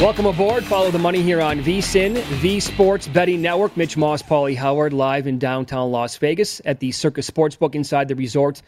[0.00, 0.64] Welcome aboard.
[0.64, 3.76] Follow the money here on VSIN, V Sports Betting Network.
[3.76, 8.14] Mitch Moss, Paulie Howard, live in downtown Las Vegas at the Circa Sportsbook inside the
[8.14, 8.62] resort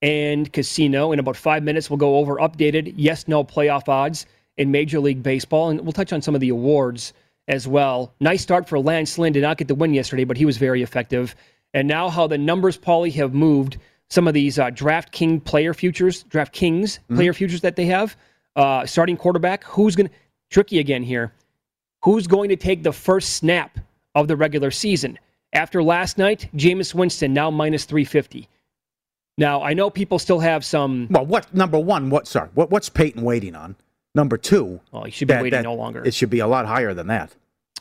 [0.00, 1.10] and casino.
[1.10, 4.26] In about five minutes, we'll go over updated yes no playoff odds
[4.56, 7.12] in Major League Baseball, and we'll touch on some of the awards
[7.48, 8.14] as well.
[8.20, 9.32] Nice start for Lance Lynn.
[9.32, 11.34] Did not get the win yesterday, but he was very effective.
[11.74, 13.76] And now, how the numbers, Paulie, have moved
[14.08, 17.16] some of these uh, Draft King player futures, Draft Kings Mm-hmm.
[17.16, 18.16] player futures that they have.
[18.54, 20.14] Uh, starting quarterback, who's going to
[20.50, 21.32] tricky again here.
[22.04, 23.78] Who's going to take the first snap
[24.14, 25.18] of the regular season?
[25.52, 28.48] After last night, Jameis Winston now minus 350.
[29.38, 31.08] Now, I know people still have some.
[31.10, 32.10] Well, what number one?
[32.10, 32.48] What sorry?
[32.54, 33.76] What, what's Peyton waiting on?
[34.14, 34.80] Number two.
[34.92, 36.02] Well, he should be waiting no longer.
[36.04, 37.34] It should be a lot higher than that.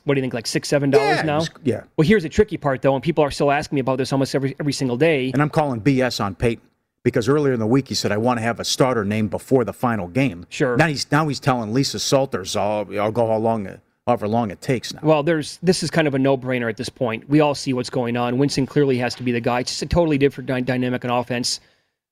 [0.04, 1.44] What do you think, like six, seven dollars Yeah, now?
[1.64, 1.84] yeah.
[1.98, 4.36] Well, here's the tricky part, though, and people are still asking me about this almost
[4.36, 5.32] every every single day.
[5.32, 6.64] And I'm calling BS on Peyton
[7.06, 9.64] because earlier in the week he said I want to have a starter named before
[9.64, 10.46] the final game.
[10.50, 10.76] Sure.
[10.76, 13.70] Now he's now he's telling Lisa Salters I'll, I'll go how long
[14.06, 15.00] however long it takes now.
[15.04, 17.30] Well, there's this is kind of a no-brainer at this point.
[17.30, 18.38] We all see what's going on.
[18.38, 19.62] Winston clearly has to be the guy.
[19.62, 21.62] It's just a totally different dy- dynamic in offense.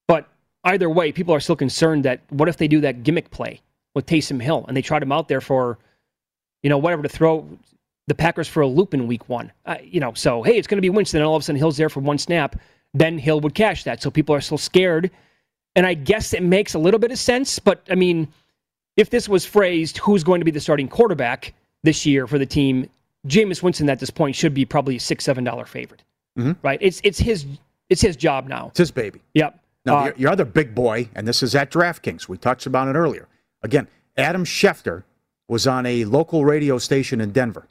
[0.07, 0.29] But
[0.63, 3.61] either way, people are still concerned that what if they do that gimmick play
[3.95, 5.79] with Taysom Hill and they tried him out there for,
[6.61, 7.47] you know, whatever to throw
[8.05, 9.51] the Packers for a loop in Week One.
[9.65, 11.57] Uh, you know, so hey, it's going to be Winston, and all of a sudden
[11.57, 12.59] Hill's there for one snap.
[12.93, 14.01] Then Hill would cash that.
[14.01, 15.09] So people are still scared,
[15.75, 17.59] and I guess it makes a little bit of sense.
[17.59, 18.27] But I mean,
[18.97, 22.45] if this was phrased, who's going to be the starting quarterback this year for the
[22.45, 22.89] team?
[23.27, 26.03] Jameis Winston at this point should be probably a six, seven dollar favorite,
[26.37, 26.57] Mhm.
[26.61, 26.77] right?
[26.81, 27.45] It's it's his
[27.89, 28.67] it's his job now.
[28.69, 29.21] It's his baby.
[29.33, 29.59] Yep.
[29.85, 32.27] Now, Uh, your, your other big boy, and this is at DraftKings.
[32.27, 33.27] We touched about it earlier.
[33.63, 33.87] Again,
[34.17, 35.03] Adam Schefter
[35.47, 37.67] was on a local radio station in Denver.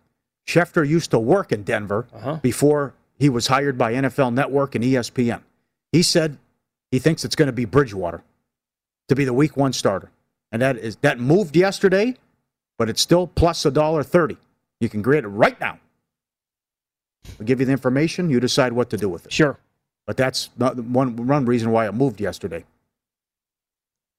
[0.46, 2.36] Schefter used to work in Denver Uh-huh.
[2.42, 5.42] before he was hired by NFL Network and ESPN.
[5.92, 6.38] He said
[6.90, 8.22] he thinks it's going to be Bridgewater
[9.08, 10.10] to be the Week One starter,
[10.50, 12.16] and that is that moved yesterday,
[12.78, 14.36] but it's still plus a dollar thirty.
[14.80, 15.78] You can grade it right now.
[17.38, 18.30] We'll give you the information.
[18.30, 19.32] You decide what to do with it.
[19.32, 19.58] Sure.
[20.06, 22.64] But that's not one one reason why it moved yesterday.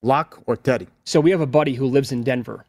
[0.01, 0.87] Lock or Teddy?
[1.05, 2.65] So we have a buddy who lives in Denver.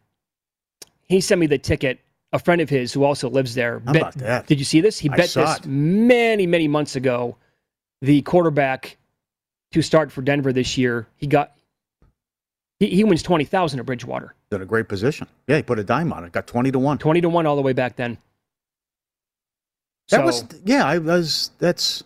[1.09, 2.01] He sent me the ticket.
[2.35, 3.81] A friend of his who also lives there.
[3.87, 4.47] How bet- about that?
[4.47, 4.99] Did you see this?
[4.99, 5.67] He I bet this it.
[5.67, 7.37] many, many months ago.
[8.03, 8.97] The quarterback
[9.73, 11.07] to start for Denver this year.
[11.17, 11.53] He got.
[12.81, 14.35] He, he wins twenty thousand at Bridgewater.
[14.51, 15.29] In a great position.
[15.47, 16.33] Yeah, he put a dime on it.
[16.33, 16.99] Got twenty to one.
[16.99, 18.19] Twenty to one all the way back then.
[20.11, 20.85] That So- was yeah.
[20.85, 22.03] I was that's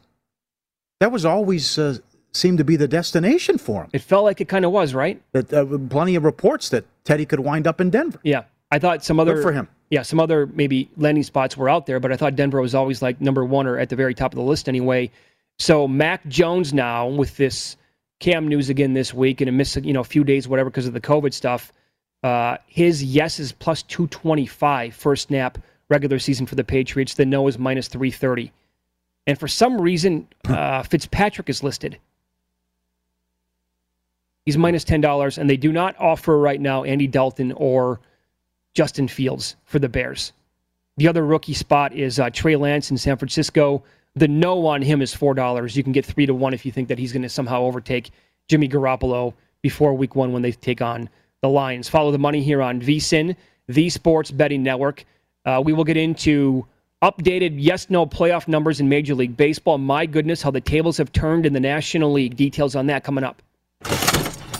[1.00, 1.98] that was always uh,
[2.32, 3.90] seemed to be the destination for him.
[3.94, 5.20] It felt like it kind of was, right?
[5.32, 8.20] That uh, plenty of reports that Teddy could wind up in Denver.
[8.22, 8.44] Yeah.
[8.70, 9.68] I thought some other Good for him.
[9.90, 13.00] Yeah, some other maybe landing spots were out there, but I thought Denver was always
[13.00, 15.10] like number one or at the very top of the list anyway.
[15.58, 17.76] So Mac Jones now with this
[18.20, 20.86] Cam news again this week and a miss you know a few days whatever because
[20.86, 21.72] of the COVID stuff.
[22.22, 25.58] Uh, his yes is plus two twenty five first snap
[25.88, 27.14] regular season for the Patriots.
[27.14, 28.52] The no is minus three thirty,
[29.26, 31.96] and for some reason uh, Fitzpatrick is listed.
[34.44, 38.00] He's minus ten dollars, and they do not offer right now Andy Dalton or
[38.78, 40.32] Justin Fields for the Bears.
[40.98, 43.82] The other rookie spot is uh, Trey Lance in San Francisco.
[44.14, 45.76] The no on him is four dollars.
[45.76, 48.12] You can get three to one if you think that he's going to somehow overtake
[48.46, 51.08] Jimmy Garoppolo before Week One when they take on
[51.42, 51.88] the Lions.
[51.88, 53.34] Follow the money here on VSIN,
[53.66, 55.04] the Sports Betting Network.
[55.44, 56.64] Uh, we will get into
[57.02, 59.78] updated yes/no playoff numbers in Major League Baseball.
[59.78, 62.36] My goodness, how the tables have turned in the National League.
[62.36, 63.42] Details on that coming up.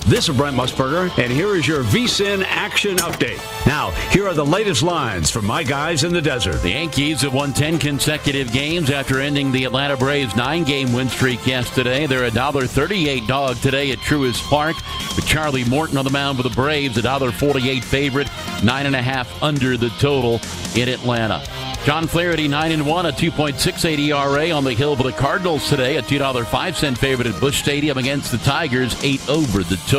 [0.09, 3.37] This is Brent Musburger, and here is your VSIN action update.
[3.67, 6.63] Now, here are the latest lines from my guys in the desert.
[6.63, 11.11] The Yankees have won 10 consecutive games after ending the Atlanta Braves nine game win
[11.11, 12.07] streak yesterday.
[12.07, 14.77] They're a $1.38 dog today at Truist Park.
[15.15, 18.29] With Charlie Morton on the mound for the Braves, a $1.48 favorite,
[18.61, 20.41] 9.5 under the total
[20.75, 21.45] in Atlanta.
[21.85, 25.97] John Flaherty, 9 and 1, a 2.68 ERA on the hill for the Cardinals today,
[25.97, 29.98] a $2.05 favorite at Busch Stadium against the Tigers, 8 over the total.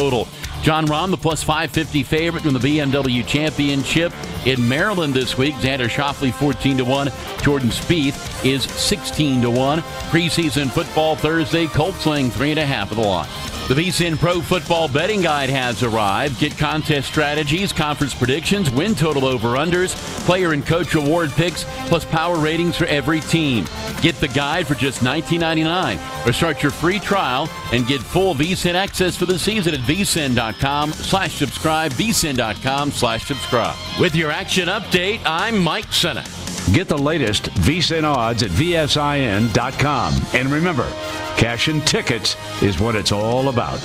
[0.61, 4.13] Jon Rahm, the plus 550 favorite in the BMW Championship
[4.45, 5.55] in Maryland this week.
[5.55, 7.11] Xander Schauffele, 14 to 1.
[7.41, 9.79] Jordan Spieth is 16 to 1.
[9.79, 13.58] Preseason football Thursday, Colts laying 3.5 of the line.
[13.69, 16.39] The VSIN Pro Football Betting Guide has arrived.
[16.39, 19.93] Get contest strategies, conference predictions, win total over-unders,
[20.25, 23.65] player and coach award picks, plus power ratings for every team.
[24.01, 28.73] Get the guide for just $19.99 or start your free trial and get full VSIN
[28.73, 33.75] access for the season at vsin.com slash subscribe, vsin.com slash subscribe.
[33.99, 36.25] With your action update, I'm Mike Senna.
[36.73, 40.13] Get the latest VSIN odds at vsin.com.
[40.33, 40.91] And remember,
[41.37, 43.79] cashing tickets is what it's all about.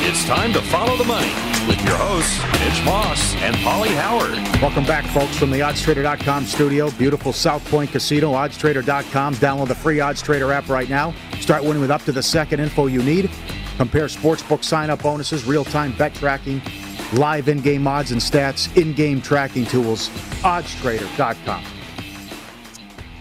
[0.00, 1.32] It's time to follow the money
[1.68, 4.32] with your hosts, Mitch Moss and Paulie Howard.
[4.62, 6.90] Welcome back, folks, from the OddsTrader.com studio.
[6.92, 8.32] Beautiful South Point Casino.
[8.32, 9.34] OddsTrader.com.
[9.34, 11.14] Download the free OddsTrader app right now.
[11.40, 13.30] Start winning with up to the second info you need.
[13.76, 16.60] Compare sportsbook sign-up bonuses, real-time bet tracking,
[17.12, 20.08] live in-game odds and stats, in-game tracking tools.
[20.42, 21.64] OddsTrader.com.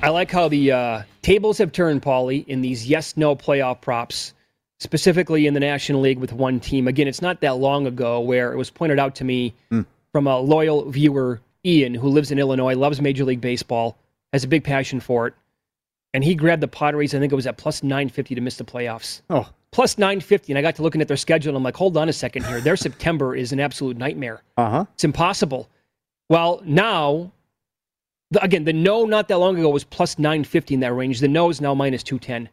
[0.03, 4.33] I like how the uh, tables have turned, Paulie, in these yes/no playoff props,
[4.79, 6.87] specifically in the National League with one team.
[6.87, 9.55] Again, it's not that long ago where it was pointed out to me
[10.11, 13.97] from a loyal viewer, Ian, who lives in Illinois, loves Major League Baseball,
[14.33, 15.33] has a big passion for it,
[16.13, 17.15] and he grabbed the Padres.
[17.15, 19.21] I think it was at plus nine fifty to miss the playoffs.
[19.31, 21.97] Oh, plus 950 and i got to looking at their schedule and i'm like hold
[21.97, 22.61] on a second here.
[22.61, 24.41] Their september is an absolute nightmare.
[24.57, 24.85] Uh-huh.
[24.93, 25.69] it's impossible.
[26.29, 27.31] Well now
[28.31, 31.19] the, again the no not that long ago was plus 950 in that range.
[31.19, 32.49] The no is now minus 210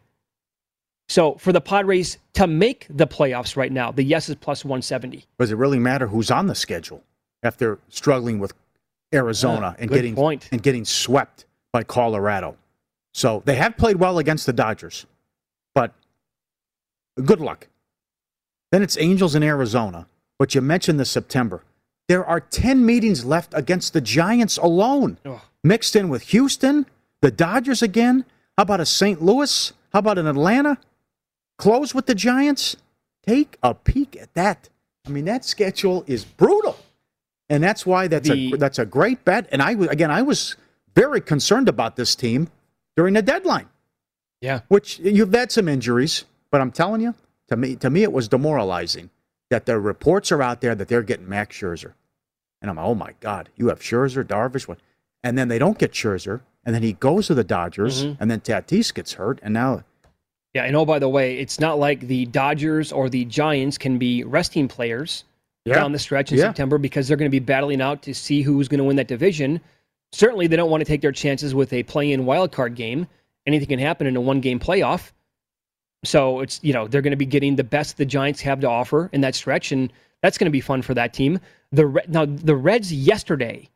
[1.07, 5.25] so for the padres to make the playoffs right now the yes is plus 170
[5.39, 7.03] Does it really matter who's on the schedule
[7.43, 8.53] after struggling with
[9.13, 10.49] Arizona Ah, and getting point.
[10.51, 12.57] and getting swept by Colorado?
[13.13, 15.05] So they have played well against the Dodgers,
[17.23, 17.67] good luck.
[18.71, 20.07] Then it's Angels in Arizona,
[20.37, 21.63] but you mentioned the September.
[22.07, 25.17] There are 10 meetings left against the Giants alone,
[25.63, 26.85] mixed in with Houston,
[27.21, 28.25] the Dodgers again.
[28.57, 29.21] How about a St.
[29.21, 29.73] Louis?
[29.91, 30.77] How about an Atlanta?
[31.57, 32.75] Close with the Giants?
[33.25, 34.69] Take a peek at that.
[35.07, 36.77] I mean, that schedule is brutal.
[37.49, 39.47] And that's why that's The- a that's a great bet.
[39.51, 40.55] And I was again, I was
[40.95, 42.49] very concerned about this team
[42.97, 43.67] during the deadline.
[44.41, 44.61] Yeah.
[44.67, 46.25] Which you've had some injuries,
[46.55, 47.13] but I'm telling you,
[47.49, 49.09] to me, to me, it was demoralizing
[49.49, 51.91] that the reports are out there that they're getting Max Scherzer,
[52.61, 54.79] and I'm like, oh my god, you have Scherzer, Darvish, what?
[55.21, 58.17] And then they don't get Scherzer, and then he goes to the Dodgers, Mhm.
[58.21, 59.83] and then Tatis gets hurt, and now
[60.53, 63.97] yeah and oh by the way it's not like the dodgers or the giants can
[63.97, 65.25] be resting players
[65.65, 65.75] Yeah.
[65.75, 66.45] down the stretch in Yeah.
[66.45, 69.09] september because they're going to be battling out to see who's going to win that
[69.09, 69.59] division
[70.13, 73.05] certainly they don't want to take their chances with a play-in wild card game
[73.45, 75.11] anything can happen in a one game playoff
[76.07, 78.69] so it's you know they're going to be getting the best the giants have to
[78.69, 81.39] offer in that stretch and that's going to be fun for that team.
[81.71, 83.69] The now the reds yesterday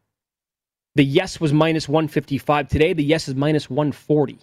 [0.96, 4.40] the yes was minus 155 today the yes is minus 140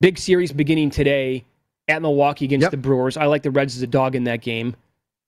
[0.00, 1.44] big series beginning today
[1.88, 2.70] at milwaukee against Yep.
[2.70, 3.16] the brewers.
[3.16, 4.74] I like the reds as a dog in that game.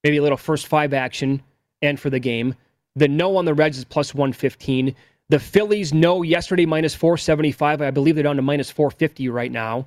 [0.04, 1.42] Maybe a little first five action
[1.82, 2.54] and for the game.
[2.94, 4.94] The no on the reds is plus 115
[5.28, 7.82] The Phillies, no, yesterday minus 475.
[7.82, 9.86] I believe they're down to minus 450 right now.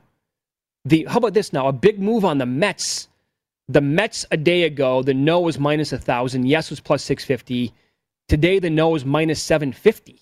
[0.86, 1.68] The how about this now?
[1.68, 3.08] A big move on the Mets.
[3.68, 6.46] The Mets a day ago, the no was minus 1,000.
[6.48, 7.72] Yes was plus 650.
[8.28, 10.20] Today, the no is minus 750.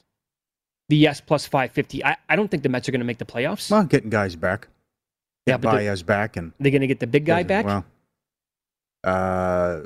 [0.90, 2.04] The yes plus 550.
[2.04, 3.72] I, I don't think the Mets are going to make the playoffs.
[3.72, 4.68] Well, getting guys back.
[5.46, 7.66] Yeah, Get but they're- Baez back and They're going to get the big guy back?
[7.66, 7.86] Well,
[9.04, 9.80] uh,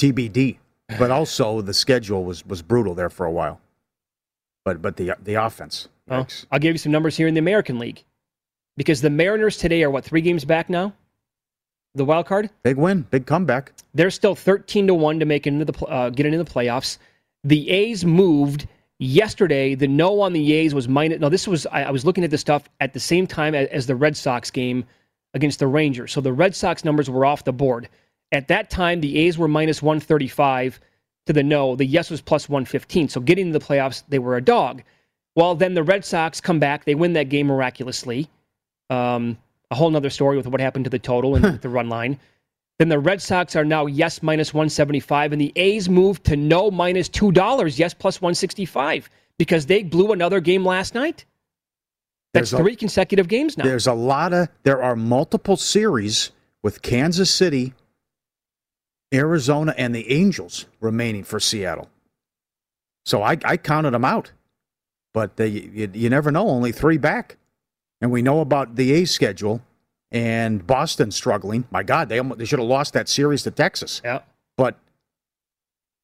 [0.00, 0.58] TBD.
[0.98, 3.58] But also the schedule was was brutal there for a while.
[4.66, 5.88] But but the the offense.
[6.06, 8.04] Well, I'll give you some numbers here in the American League.
[8.76, 10.92] Because the Mariners today are what, three games back now?
[11.94, 12.50] The wild card?
[12.64, 13.72] Big win, big comeback.
[13.94, 16.98] They're still 13 to 1 to make it into the uh, get into the playoffs.
[17.44, 18.66] The A's moved
[18.98, 19.76] yesterday.
[19.76, 21.20] The no on the A's was minus.
[21.20, 23.68] No, this was I, I was looking at the stuff at the same time as,
[23.68, 24.84] as the Red Sox game
[25.34, 26.12] against the Rangers.
[26.12, 27.88] So the Red Sox numbers were off the board.
[28.32, 30.80] At that time, the A's were minus 135
[31.26, 31.76] to the no.
[31.76, 33.08] The yes was plus 115.
[33.08, 34.82] So getting to the playoffs, they were a dog.
[35.36, 36.84] Well, then the Red Sox come back.
[36.84, 38.28] They win that game miraculously.
[38.90, 39.38] Um,
[39.70, 42.18] a whole nother story with what happened to the total and the run line.
[42.78, 46.70] Then the Red Sox are now yes minus 175, and the A's move to no
[46.70, 51.24] minus $2, yes plus 165, because they blew another game last night.
[52.32, 53.64] That's There's a- three consecutive games now.
[53.64, 57.74] There's a lot of there are multiple series with Kansas City,
[59.12, 61.88] Arizona, and the Angels remaining for Seattle.
[63.06, 64.32] So I, I counted them out,
[65.12, 66.48] but they, you, you never know.
[66.48, 67.36] Only three back,
[68.04, 69.62] and we know about the A's schedule
[70.12, 71.64] and Boston struggling.
[71.70, 74.02] My God, they almost, they should have lost that series to Texas.
[74.04, 74.20] Yeah,
[74.58, 74.78] but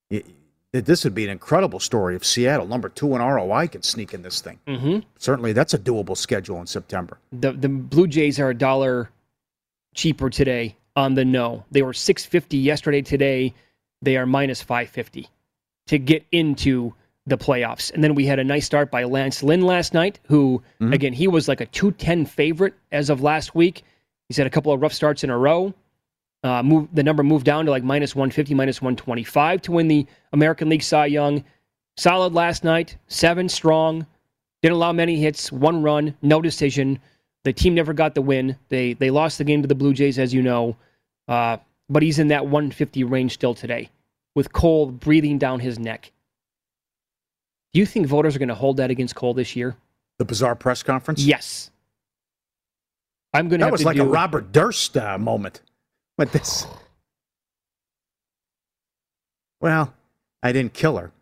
[0.09, 0.25] it,
[0.73, 4.23] this would be an incredible story if Seattle, number two in ROI, can sneak in
[4.23, 4.59] this thing.
[4.67, 7.19] hmm Certainly, that's a doable schedule in September.
[7.33, 9.11] The the Blue Jays are a dollar
[9.95, 11.65] cheaper today on the no.
[11.71, 13.03] They were 650 yesterday.
[13.03, 13.53] Today,
[14.01, 15.29] they are minus 550
[15.89, 16.95] to get into
[17.27, 17.93] the playoffs.
[17.93, 20.95] And then we had a nice start by Lance Lynn last night, who Mhm.
[20.95, 23.83] again he was like a 210 favorite as of last week.
[24.29, 25.75] He's had a couple of rough starts in a row.
[26.43, 30.07] Uh, move, the number moved down to like minus 150, minus 125 to win the
[30.33, 31.45] American League Cy Young.
[31.97, 34.07] Solid last night, seven strong.
[34.63, 36.99] Didn't allow many hits, one run, no decision.
[37.45, 38.57] The team never got the win.
[38.71, 40.77] They they lost the game to the Blue Jays, as you know.
[41.29, 41.59] Uh,
[41.91, 43.91] but he's in that 150 range still today,
[44.35, 46.11] with Cole breathing down his neck.
[47.73, 49.77] Do you think voters are going to hold that against Cole this year?
[50.19, 51.23] The bizarre press conference.
[51.23, 51.71] Yes.
[53.33, 55.63] I'm going to That was to like do, a Robert Durst uh, moment.
[56.19, 56.67] But this,
[59.61, 59.95] well,
[60.43, 61.13] I didn't kill her,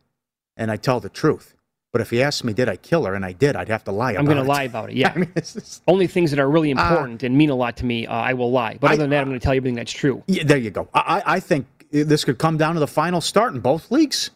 [0.57, 1.55] and I tell the truth.
[1.93, 3.93] But if he asked me, did I kill her, and I did, I'd have to
[3.93, 4.97] lie about I'm going to lie about it.
[4.97, 5.13] Yeah.
[5.15, 7.85] I mean, just- Only things that are really Uh, important and mean a lot to
[7.87, 8.79] me, uh, I will lie.
[8.81, 10.23] But I- other than that, I'm going to tell you everything that's true.
[10.27, 10.89] yeah, there you go.
[10.95, 14.31] I, I I think this could come down to the final start in both leagues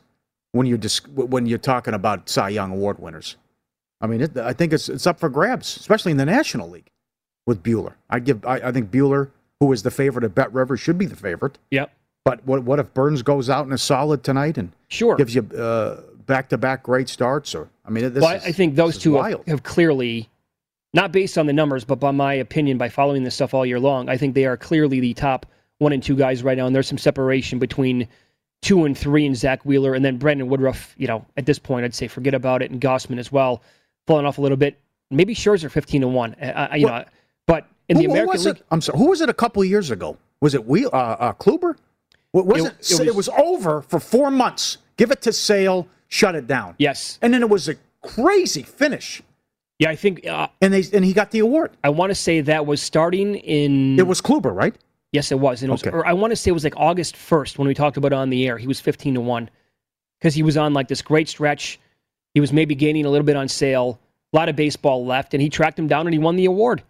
[0.52, 3.36] when you're dis- when you're talking about Cy Young Award winners.
[4.00, 6.90] I mean, it, I think it's it's up for grabs, especially in the National League
[7.46, 7.94] with Buehler.
[8.10, 9.30] I give I, I think Buehler,
[9.60, 11.58] who is the favorite of Bet Rivers, should be the favorite.
[11.70, 11.90] Yep.
[12.24, 15.16] But what what if Burnes goes out and is solid tonight and Sure.
[15.16, 17.54] gives you back to back great starts?
[17.54, 20.28] Or I mean, this well, is, I think those two have, have clearly,
[20.94, 23.80] not based on the numbers, but by my opinion, by following this stuff all year
[23.80, 25.46] long, I think they are clearly the top
[25.78, 26.66] one and two guys right now.
[26.66, 28.06] And there's some separation between
[28.62, 30.94] two and three and Zack Wheeler, and then Brandon Woodruff.
[30.96, 33.62] You know, at this point, I'd say forget about it, and Gausman as well,
[34.06, 34.78] falling off a little bit.
[35.10, 36.34] Maybe Scherzer 15 to one.
[36.40, 37.04] I- you Well, know,
[37.46, 38.62] but in the Who- who American was League, it?
[38.70, 38.98] I'm sorry.
[38.98, 40.16] Who was it a couple of years ago?
[40.40, 41.76] Was it Wheel, uh, uh, Kluber?
[42.32, 44.78] Wa- Was It- it, it it, was, over for four months.
[44.96, 46.74] Give it to Sale, shut it down.
[46.78, 49.22] yes, And then it was a crazy finish,
[49.78, 51.72] yeah, I think uh, and they and he got the award.
[51.84, 53.98] I want to say that was starting in.
[53.98, 54.74] It was Kluber, right?
[55.12, 55.62] Yes, it was.
[55.62, 55.90] And it was, Okay.
[55.94, 58.16] or I want to say it was like August 1st when we talked about it
[58.16, 58.56] on the air.
[58.58, 59.50] He was 15 to 1
[60.18, 61.78] because he was on like this great stretch.
[62.34, 64.00] He was maybe gaining a little bit on sale,
[64.32, 66.82] a lot of baseball left, and he tracked him down and he won the award.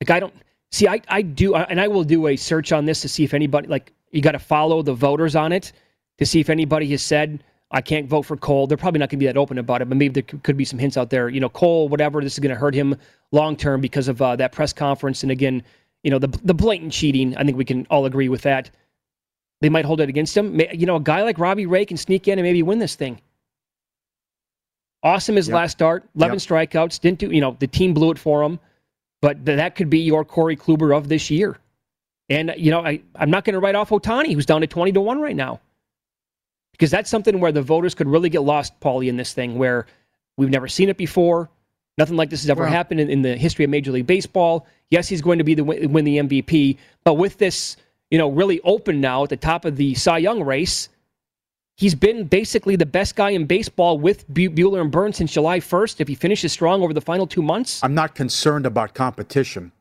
[0.00, 0.34] Like, I don't
[0.70, 3.34] see, I, I do, and I will do a search on this to see if
[3.34, 5.72] anybody, like, you got to follow the voters on it
[6.18, 8.66] to see if anybody has said, I can't vote for Cole.
[8.66, 10.56] They're probably not going to be that open about it, but maybe there could could
[10.56, 11.28] be some hints out there.
[11.28, 12.96] You know, Cole, whatever, this is going to hurt him
[13.32, 15.22] long term because of uh, that press conference.
[15.22, 15.62] And again,
[16.02, 17.36] you know, the the blatant cheating.
[17.36, 18.70] I think we can all agree with that.
[19.60, 20.60] They might hold it against him.
[20.72, 23.20] You know, a guy like Robbie Ray can sneak in and maybe win this thing.
[25.02, 25.54] Awesome his Yep.
[25.54, 26.42] last start, 11 Yep.
[26.70, 27.00] strikeouts.
[27.00, 28.58] Didn't do, you know, the team blew it for him,
[29.22, 31.56] but th- that could be your Corey Kluber of this year.
[32.28, 34.92] And, you know, I, I'm not going to write off Ohtani, who's down to 20
[34.92, 35.60] to 1 right now.
[36.72, 39.86] Because that's something where the voters could really get lost, Paulie, in this thing, where
[40.36, 41.48] we've never seen it before.
[41.98, 44.66] Nothing like this has ever happened in, in the history of Major League Baseball.
[44.88, 47.76] Yes, he's going to be the win win the MVP, but with this,
[48.10, 50.88] you know, really open now at the top of the Cy Young race,
[51.76, 56.00] he's been basically the best guy in baseball with Buehler and Burnes since July 1st.
[56.00, 59.72] If he finishes strong over the final two months, I'm not concerned about competition.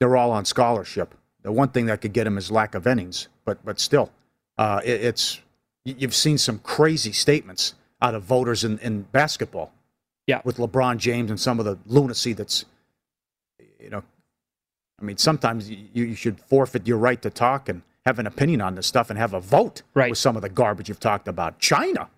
[0.00, 1.14] They're all on scholarship.
[1.42, 4.10] The one thing that could get him is lack of innings, but but still,
[4.58, 5.40] uh, it, it's
[5.86, 9.72] you've seen some crazy statements out of voters in, in basketball.
[10.26, 12.64] Yeah, with LeBron James and some of the lunacy that's,
[13.78, 14.02] you know,
[15.00, 18.60] I mean, sometimes you, you should forfeit your right to talk and have an opinion
[18.60, 20.10] on this stuff and have a vote right.
[20.10, 21.58] with some of the garbage you've talked about.
[21.58, 22.08] China,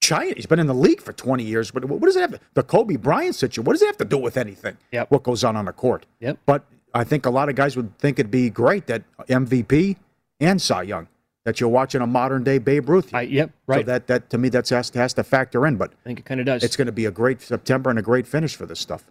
[0.00, 2.40] China, he's been in the league for 20 years, but what does it have?
[2.54, 4.76] The Kobe Bryant situation, what does it have to do with anything?
[4.92, 5.10] Yep.
[5.10, 6.06] What goes on on the court?
[6.20, 6.38] Yep.
[6.46, 9.96] But I think a lot of guys would think it'd be great that MVP
[10.40, 11.08] and Cy Young
[11.46, 13.14] that you're watching a modern day Babe Ruth.
[13.14, 13.86] I, yep, right.
[13.86, 15.76] So that that to me that's has to, has to factor in.
[15.76, 16.64] But I think it kind of does.
[16.64, 19.04] It's going to be a great September and a great finish for this stuff.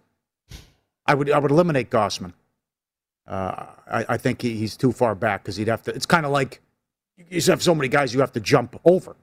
[1.06, 2.34] I would I would eliminate Gausman.
[3.26, 5.94] Uh, I, I think he, he's too far back because he'd have to.
[5.94, 6.60] It's kind of like
[7.16, 9.16] you have so many guys you have to jump over.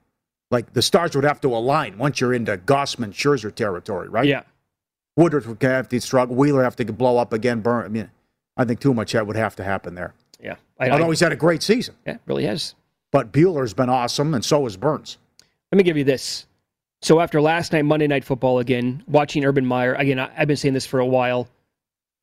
[0.49, 4.25] Like the stars would have to align once you're into Gausman Scherzer territory, right?
[4.25, 4.41] Yeah.
[5.15, 6.35] Woodruff would have to struggle.
[6.35, 7.61] Wheeler have to blow up again.
[7.61, 7.85] Burn.
[7.85, 8.09] I mean,
[8.57, 10.15] I think too much that would have to happen there.
[10.41, 10.55] Yeah.
[10.79, 11.95] I, Although he's had a great season.
[12.07, 12.73] Yeah, really has.
[13.13, 15.19] But Buehler's been awesome, and so has Burnes.
[15.71, 16.47] Let me give you this.
[17.03, 20.57] So after last night, Monday Night Football again, watching Urban Meyer again, I, have been
[20.57, 21.47] saying this for a while.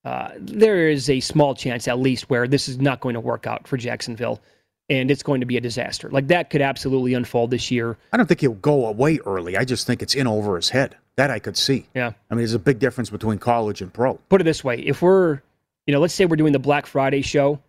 [0.05, 3.47] Uh, there is a small chance, at least, where this is not going to work
[3.47, 4.41] out for Jacksonville,
[4.89, 6.11] and it's going to be a disaster.
[6.11, 7.97] Like that could absolutely unfold this year.
[8.13, 9.57] I don't think he'll go away early.
[9.57, 10.97] I just think it's in over his head.
[11.15, 11.87] That I could see.
[11.95, 12.15] Yeah.
[12.31, 14.15] I mean, there's a big difference between college and pro.
[14.29, 15.41] Put it this way: if we're,
[15.87, 17.61] you know, let's say we're doing the Black Friday show,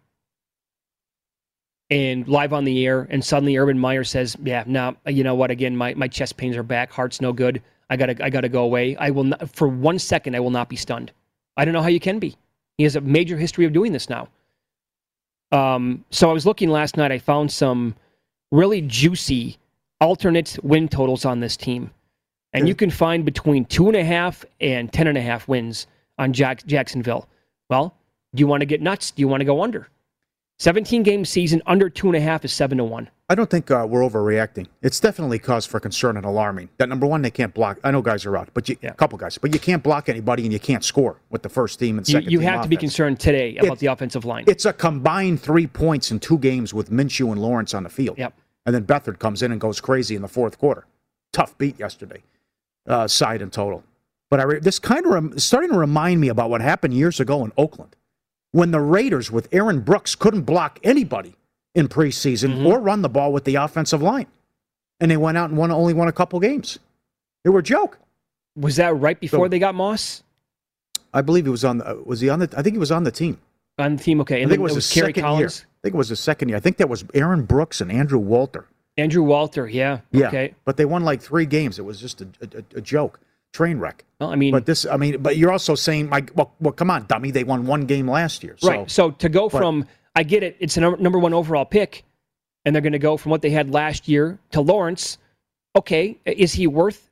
[1.92, 5.52] and live on the air, and suddenly Urban Meyer says, "Yeah, no, you know what?
[5.52, 6.92] Again, my, my chest pains are back.
[6.92, 7.62] Heart's no good.
[7.90, 8.96] I gotta I gotta go away.
[8.96, 10.36] I will not for one second.
[10.36, 11.12] I will not be stunned.
[11.58, 12.38] I don't know how you can be.
[12.78, 14.30] He has a major history of doing this now.
[15.52, 17.12] Um, so I was looking last night.
[17.12, 17.94] I found some
[18.52, 19.58] really juicy
[20.00, 21.92] alternate win totals on this team,
[22.54, 25.88] and you can find between two and a half and ten and a half wins
[26.18, 27.28] on Jack- Jacksonville.
[27.70, 27.94] Well,
[28.34, 29.12] do you want to get nuts?
[29.12, 29.90] Do you want to go under?
[30.62, 33.10] 17 game season under two and a half is seven to one.
[33.28, 34.68] I don't think uh, we're overreacting.
[34.84, 36.70] It's definitely cause for concern and alarming.
[36.78, 37.80] That number one, they can't block.
[37.84, 40.44] I know guys are out, but you, a couple guys, but you can't block anybody
[40.44, 42.32] and you can't score with the first team and You, second.
[42.32, 44.44] you team have to be concerned today about It- the offensive line.
[44.46, 48.20] It's a combined three points in two games with Minshew and Lawrence on the field.
[48.20, 48.36] Yep.
[48.68, 50.86] And then Beathard comes in and goes crazy in the fourth quarter.
[51.34, 52.22] Tough beat yesterday,
[52.86, 53.84] uh, side and total.
[54.30, 57.20] But I re- this kind of rem- starting to remind me about what happened years
[57.20, 57.96] ago in Oakland
[58.52, 61.36] when the Raiders with Aaron Brooks couldn't block anybody
[61.76, 62.68] in preseason Mm-hmm.
[62.68, 64.28] or run the ball with the offensive line,
[65.00, 66.80] and they went out and won only won a couple games.
[67.44, 67.98] They were a joke.
[68.56, 70.24] Was that right before So- they got Moss
[71.14, 71.80] I believe he was on.
[71.80, 72.54] The, was he on the?
[72.56, 73.38] I think he was on the team.
[73.78, 74.22] on the team?
[74.22, 75.68] Okay, I and think then it was, his Kerry second Collins, year.
[75.68, 76.58] I think it was his second year.
[76.58, 78.66] I think that was Aaron Brooks and Andrew Walter.
[78.98, 79.68] Andrew Walter.
[79.68, 80.00] Yeah.
[80.12, 80.28] Yeah.
[80.30, 80.54] Okay.
[80.64, 81.80] But they won like three games.
[81.80, 83.20] It was just a, a, a joke,
[83.54, 84.04] train wreck.
[84.20, 86.90] Well, I mean, But this, I mean, but you're also saying, like, well, well, come
[86.90, 87.32] on, dummy.
[87.32, 88.56] They won one game last year.
[88.58, 88.92] So, right.
[88.92, 89.86] So to go but- from
[90.16, 92.04] I get it, it's a number, one overall pick,
[92.66, 95.18] and they're going to go from what they had last year to Lawrence.
[95.76, 97.10] Okay, is he worth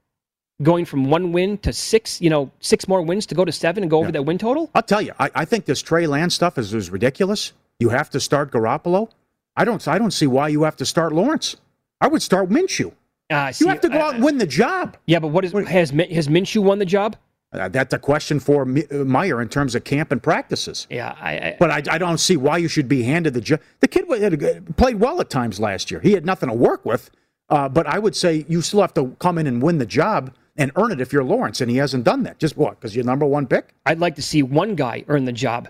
[0.61, 2.21] going from one win to six?
[2.21, 4.69] You know, six more wins to go to seven and go over that win total?
[4.75, 7.53] I'll tell you, I, I think this Trey Lance stuff is, is ridiculous.
[7.79, 9.09] You have to start Garoppolo.
[9.55, 11.55] I don't, I don't see why you have to start Lawrence.
[12.01, 12.91] I would start Minshew.
[13.29, 14.97] Uh, you have to go out and win the job.
[15.05, 17.15] Yeah, but what is has has Minshew won the job?
[17.51, 20.85] Uh, that's a question for uh, Meyer in terms of camp and practices.
[20.89, 23.59] Yeah, I, I But I, I don't see why you should be handed the job.
[23.79, 25.99] The kid had played well at times last year.
[25.99, 27.09] He had nothing to work with.
[27.49, 30.31] Uh, but I would say you still have to come in and win the job
[30.57, 32.37] and earn it if you're Lawrence, and he hasn't done that.
[32.37, 32.79] Just what?
[32.79, 33.73] Because you're number one pick.
[33.87, 35.69] I'd like to see one guy earn the job.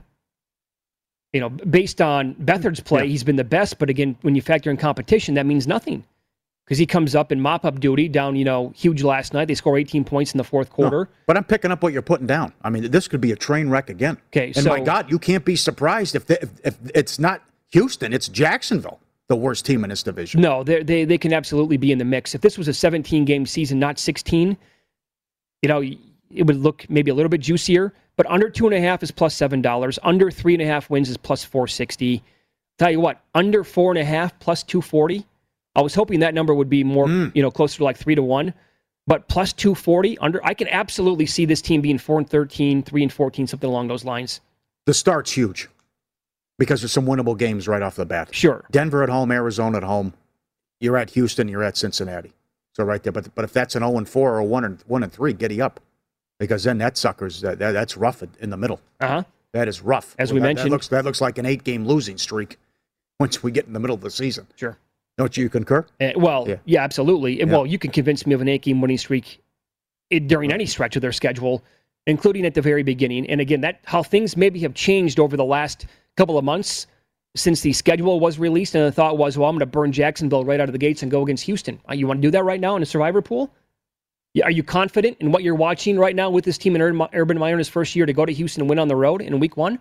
[1.31, 3.79] You know, based on Beathard's play, he's been the best.
[3.79, 6.03] But again, when you factor in competition, that means nothing
[6.69, 9.47] because he comes up in mop up duty down, you know, huge last night.
[9.47, 11.09] They score 18 points in the fourth quarter.
[11.25, 12.53] But I'm picking up what you're putting down.
[12.61, 14.19] I mean, this could be a train wreck again.
[14.27, 18.13] Okay, and my God, you can't be surprised if, the, if, if it's not Houston,
[18.13, 20.41] it's Jacksonville, the worst team in this division.
[20.41, 22.35] No, they they they can absolutely be in the mix.
[22.35, 24.55] If this was a 17 game season, not 16,
[25.63, 27.93] you know, it would look maybe a little bit juicier.
[28.15, 29.97] But under two and a half is plus seven dollars.
[30.03, 32.21] Under three and a half wins is plus 460.
[32.77, 35.25] Tell you what, under four and a half plus 240.
[35.75, 38.23] I was hoping that number would be more, you know, closer to like three to
[38.23, 38.53] one.
[39.07, 43.01] But plus 240 under, I can absolutely see this team being four and 13, three
[43.01, 44.39] and 14, something along those lines.
[44.85, 45.67] The start's huge
[46.59, 48.33] because there's some winnable games right off the bat.
[48.35, 48.65] Sure.
[48.71, 50.13] Denver at home, Arizona at home.
[50.79, 52.33] You're at Houston, you're at Cincinnati.
[52.75, 53.11] So right there.
[53.11, 55.33] But but if that's an 0 and 4 or a 1 and 1 and 3,
[55.33, 55.79] giddy up.
[56.39, 58.79] Because then that sucker's that, that- that's rough in the middle.
[58.99, 59.23] Uh huh.
[59.53, 60.15] That is rough.
[60.19, 62.57] As we That- mentioned- that looks that looks like an eight game losing streak
[63.19, 64.47] once we get in the middle of the season.
[64.55, 64.77] Sure.
[65.19, 65.85] Don't you concur?
[65.99, 66.55] Uh, well, Yeah.
[66.63, 67.41] yeah, absolutely.
[67.41, 67.57] And Yeah.
[67.57, 69.41] Well, you can convince me of an eight-game winning streak
[70.27, 71.61] during any stretch of their schedule,
[72.07, 73.29] including at the very beginning.
[73.29, 76.87] And again, that how things maybe have changed over the last couple of months
[77.35, 78.75] since the schedule was released.
[78.75, 81.03] And the thought was, well, I'm going to burn Jacksonville right out of the gates
[81.03, 81.81] and go against Houston.
[81.89, 83.51] Uh, You want to do that right now in a survivor pool?
[84.41, 87.37] Are you confident in what you're watching right now with this team in Urban Urban
[87.37, 89.37] Meyer in his first year to go to Houston and win on the road in
[89.39, 89.79] week one?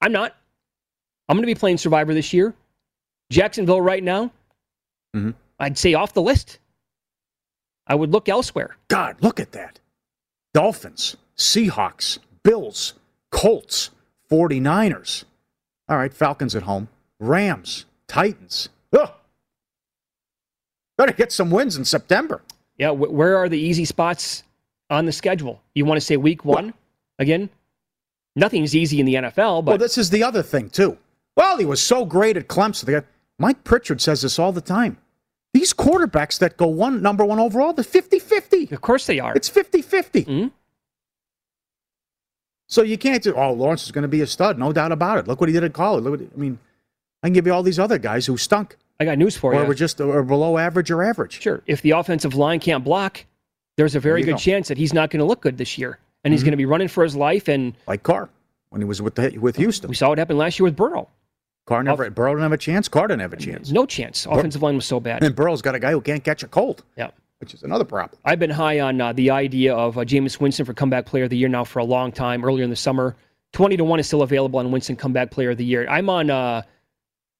[0.00, 0.34] I'm not.
[1.28, 2.52] I'm going to be playing Survivor this year.
[3.30, 4.32] Jacksonville right now,
[5.14, 5.34] Mhm.
[5.58, 6.58] I'd say off the list.
[7.86, 8.76] I would look elsewhere.
[8.88, 9.80] God, look at that.
[10.52, 12.94] Dolphins, Seahawks, Bills,
[13.30, 13.90] Colts,
[14.30, 15.24] 49ers.
[15.88, 16.88] All right, Falcons at home.
[17.20, 18.68] Rams, Titans.
[18.92, 19.10] Ugh.
[20.96, 22.42] Better get some wins in September.
[22.78, 24.44] Yeah, wh- where are the easy spots
[24.90, 25.60] on the schedule?
[25.74, 26.72] You want to say week one
[27.18, 27.50] again?
[28.36, 30.98] Nothing's easy in the NFL, but well, this is the other thing, too.
[31.36, 33.04] Well, he was so great at Clemson.
[33.38, 34.98] Mike Pritchard says this all the time.
[35.52, 38.68] These quarterbacks that go one number one overall, they're 50 50.
[38.74, 39.34] of course they are.
[39.34, 40.24] It's 50 50.
[40.24, 40.50] Mhm.
[42.68, 44.58] So you can't just, oh, Lawrence is going to be a stud.
[44.58, 45.28] No doubt about it.
[45.28, 46.02] Look what he did at college.
[46.04, 46.58] Look what, I mean,
[47.22, 49.58] I can give you all these other guys who stunk I got news for you.
[49.58, 49.68] or you.
[49.68, 51.40] were just or below average or average.
[51.40, 51.62] Sure.
[51.66, 53.24] If the offensive line can't block,
[53.76, 54.36] there's a very good go.
[54.38, 55.98] chance that he's not going to look good this year.
[56.24, 56.46] And he's Mhm.
[56.46, 57.48] going to be running for his life.
[57.48, 58.30] And Like Carr
[58.70, 59.88] when he was with, the, with Houston.
[59.90, 61.08] we saw what happened last year with Burrow.
[61.66, 62.88] Carr never, Burrow didn't have a chance.
[62.88, 63.70] Carr didn't have a chance.
[63.70, 64.26] No chance.
[64.26, 65.24] Offensive line was so bad.
[65.24, 67.10] And Burrow's got a guy who can't catch a cold, Yeah.
[67.38, 68.20] which is another problem.
[68.24, 71.30] I've been high on uh, the idea of uh, Jameis Winston for comeback player of
[71.30, 72.44] the year now for a long time.
[72.44, 73.16] Earlier in the summer,
[73.52, 75.86] twenty to one is still available on Winston comeback player of the year.
[75.88, 76.62] I'm on uh,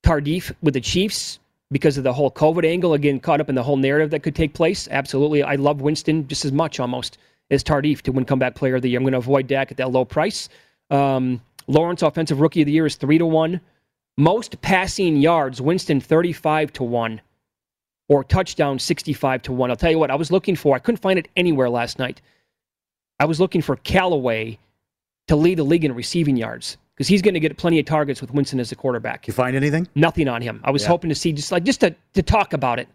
[0.03, 1.39] Tardif with the Chiefs
[1.71, 2.95] because of the whole COVID angle.
[2.95, 4.89] Again, caught up in the whole narrative that could take place.
[4.91, 7.19] Absolutely, I love Winston just as much almost
[7.51, 8.99] as Tardif to win comeback player of the year.
[8.99, 10.49] I'm going to avoid Dak at that low price.
[10.91, 13.61] Um, Lawrence offensive rookie of the year is three to one.
[14.17, 17.21] Most passing yards, Winston thirty-five to one
[18.09, 19.71] or touchdown 65 to 1.
[19.71, 22.21] I'll tell you what, I was looking for, I couldn't find it anywhere last night.
[23.19, 24.59] I was looking for Callaway
[25.29, 28.21] to lead the league in receiving yards because he's going to get plenty of targets
[28.21, 29.27] with Winston as the quarterback.
[29.27, 29.89] You find anything?
[29.95, 30.61] Nothing on him.
[30.65, 30.89] I was Yeah.
[30.89, 32.89] hoping to see just like just to, to talk about it.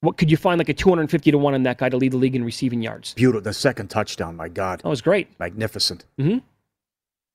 [0.00, 2.16] What could you find like a 250 to 1 on that guy to lead the
[2.16, 3.12] league in receiving yards?
[3.12, 3.42] Beautiful.
[3.42, 4.80] The second touchdown, my God.
[4.80, 5.28] That was great.
[5.38, 6.06] Magnificent.
[6.18, 6.38] Mm-hmm.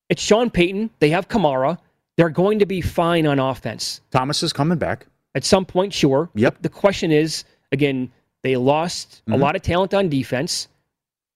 [0.10, 0.90] It's Sean Payton.
[0.98, 1.78] They have Kamara.
[2.18, 4.02] They're going to be fine on offense.
[4.12, 5.08] Thomas is coming back.
[5.36, 6.30] At some point, sure.
[6.36, 6.62] Yep.
[6.62, 8.12] The question is, again,
[8.44, 9.40] they lost a Mhm.
[9.40, 10.68] lot of talent on defense.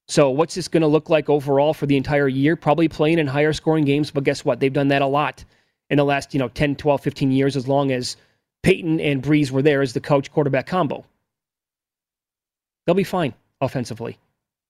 [0.07, 2.55] So what's this going to look like overall for the entire year?
[2.55, 4.59] Probably playing in higher scoring games, but guess what?
[4.59, 5.43] They've done that a lot
[5.89, 8.15] in the last, you know, 10, 12, 15 years as long as
[8.63, 11.03] Peyton and Brees were there as the coach quarterback combo.
[12.85, 14.17] They'll be fine offensively.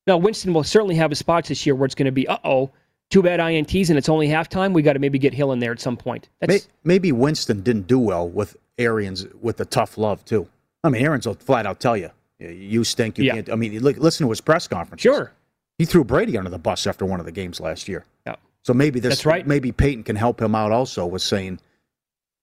[0.07, 2.71] Now, Winston will certainly have his spots this year where it's going to be, uh-oh,
[3.09, 4.73] two bad INTs and it's only halftime.
[4.73, 6.29] We got to maybe get Hill in there at some point.
[6.39, 10.47] That's maybe Winston didn't do well with Arians with the tough love too.
[10.83, 13.17] I mean, Arians will flat out tell you, you stink.
[13.17, 13.33] You Yeah.
[13.35, 13.49] can't.
[13.51, 15.01] I mean, look, listen to his press conference.
[15.01, 15.31] sure.
[15.77, 18.03] He threw Brady under the bus after one of the games last year.
[18.25, 18.35] Yeah.
[18.63, 19.45] So maybe this, That's right.
[19.45, 21.59] Maybe Peyton can help him out also with saying,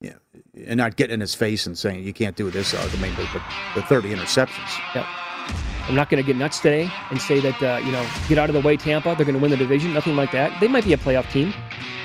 [0.01, 0.13] yeah,
[0.67, 2.75] and not getting in his face and saying you can't do this.
[2.75, 3.43] Uh, maybe but
[3.75, 4.79] the thirty interceptions.
[4.95, 5.07] Yep.
[5.89, 8.49] I'm not going to get nuts today and say that, uh, you know, get out
[8.49, 9.15] of the way, Tampa.
[9.15, 9.93] They're going to win the division.
[9.93, 10.59] Nothing like that.
[10.61, 11.53] They might be a playoff team,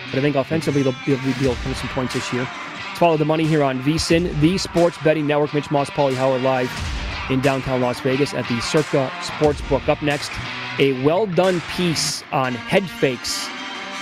[0.10, 2.44] but I think offensively they'll be able to deal with some points this year.
[2.44, 5.54] Let's follow the money here on VSIN, the sports betting network.
[5.54, 6.70] Mitch Moss, Paulie Howard live
[7.30, 9.88] in downtown Las Vegas at the Circa Sportsbook.
[9.88, 10.32] Up next,
[10.80, 13.48] a well done piece on head fakes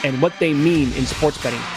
[0.03, 1.76] and what they mean in sports betting.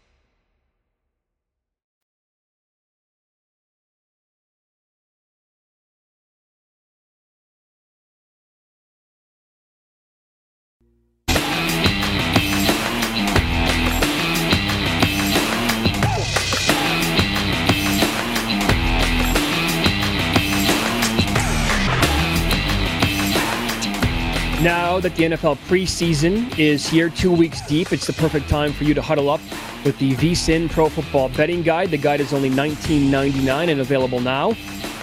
[24.61, 28.83] Now that the NFL preseason is here two weeks deep, it's the perfect time for
[28.83, 29.41] you to huddle up
[29.83, 31.89] with the VSIN Pro Football Betting Guide.
[31.89, 34.53] The guide is only $19.99 and available now.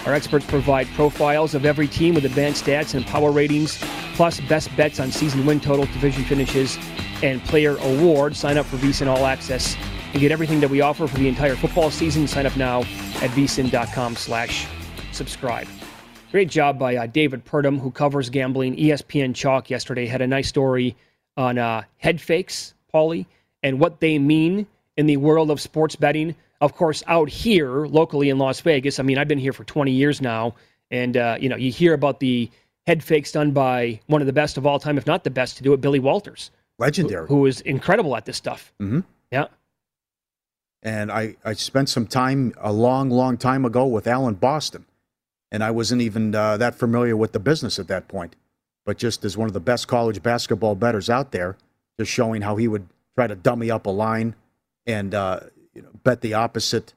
[0.05, 3.77] Our experts provide profiles of every team with advanced stats and power ratings,
[4.13, 6.77] plus best bets on season win total, division finishes,
[7.21, 8.37] and player awards.
[8.37, 9.75] Sign up for VSIN All Access
[10.13, 12.27] and get everything that we offer for the entire football season.
[12.29, 14.67] Sign up now at vsin.com slash
[15.11, 15.67] subscribe.
[16.31, 18.75] Great job by uh, David Purdum, who covers gambling.
[18.75, 20.95] ESPN Chalk yesterday had a nice story
[21.35, 23.25] on uh, head fakes, Paulie,
[23.63, 26.35] and what they mean in the world of sports betting.
[26.61, 29.91] Of course, out here locally in Las Vegas, I mean, I've been here for 20
[29.91, 30.53] years now,
[30.91, 32.51] and uh, you know, you hear about the
[32.85, 35.57] head fakes done by one of the best of all time, if not the best
[35.57, 38.71] to do it, Billy Walters, legendary, who, who is incredible at this stuff.
[38.79, 38.99] Mm-hmm.
[39.31, 39.45] Yeah.
[40.83, 44.85] And I, I spent some time a long, long time ago with Alan Boston
[45.51, 48.35] and I wasn't even uh, that familiar with the business at that point.
[48.85, 51.57] But just as one of the best college basketball bettors out there,
[51.99, 54.35] just showing how he would try to dummy up a line
[54.85, 55.41] and uh,
[55.73, 56.93] you know, bet the opposite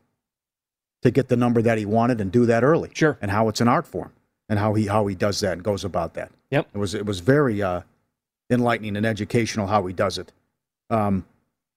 [1.02, 2.90] to get the number that he wanted and do that early.
[2.94, 3.18] Sure.
[3.20, 4.12] And how it's an art form
[4.48, 6.30] and how he how he does that and goes about that.
[6.50, 6.68] Yep.
[6.74, 7.82] It was it was very uh,
[8.50, 10.32] enlightening and educational how he does it.
[10.90, 11.24] Um,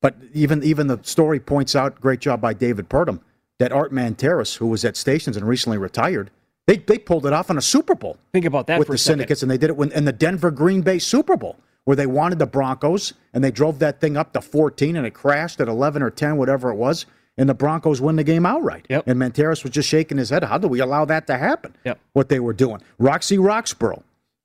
[0.01, 3.21] but even even the story points out, great job by David Purdum,
[3.59, 6.29] that Art Manteris, who was at Stations and recently retired,
[6.67, 8.17] they, they pulled it off on a Super Bowl.
[8.33, 10.81] Think about that with the syndicates, and they did it when, in the Denver Green
[10.81, 14.41] Bay Super Bowl, where they wanted the Broncos, and they drove that thing up to
[14.41, 17.05] 14, and it crashed at 11 or 10, whatever it was,
[17.37, 18.87] and the Broncos win the game outright.
[18.89, 19.07] Yep.
[19.07, 20.43] And Manteris was just shaking his head.
[20.43, 21.75] How do we allow that to happen?
[21.83, 21.99] Yep.
[22.13, 22.81] What they were doing.
[22.97, 24.03] Roxy Roxborough,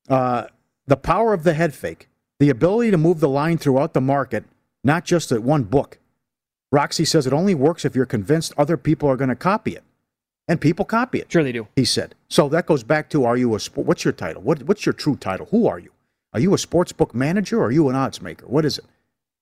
[0.08, 0.46] uh,
[0.86, 4.44] the power of the head fake, the ability to move the line throughout the market,
[4.84, 5.98] not just at one book.
[6.72, 9.84] Roxy says it only works if you're convinced other people are going to copy it
[10.50, 11.30] and people copy it.
[11.30, 11.68] Sure, they do.
[11.76, 12.16] He said.
[12.28, 13.86] So that goes back to: Are you a sport?
[13.86, 14.42] What's your title?
[14.42, 15.46] What, what's your true title?
[15.52, 15.92] Who are you?
[16.32, 18.46] Are you a sports book manager or are you an odds maker?
[18.46, 18.84] What is it?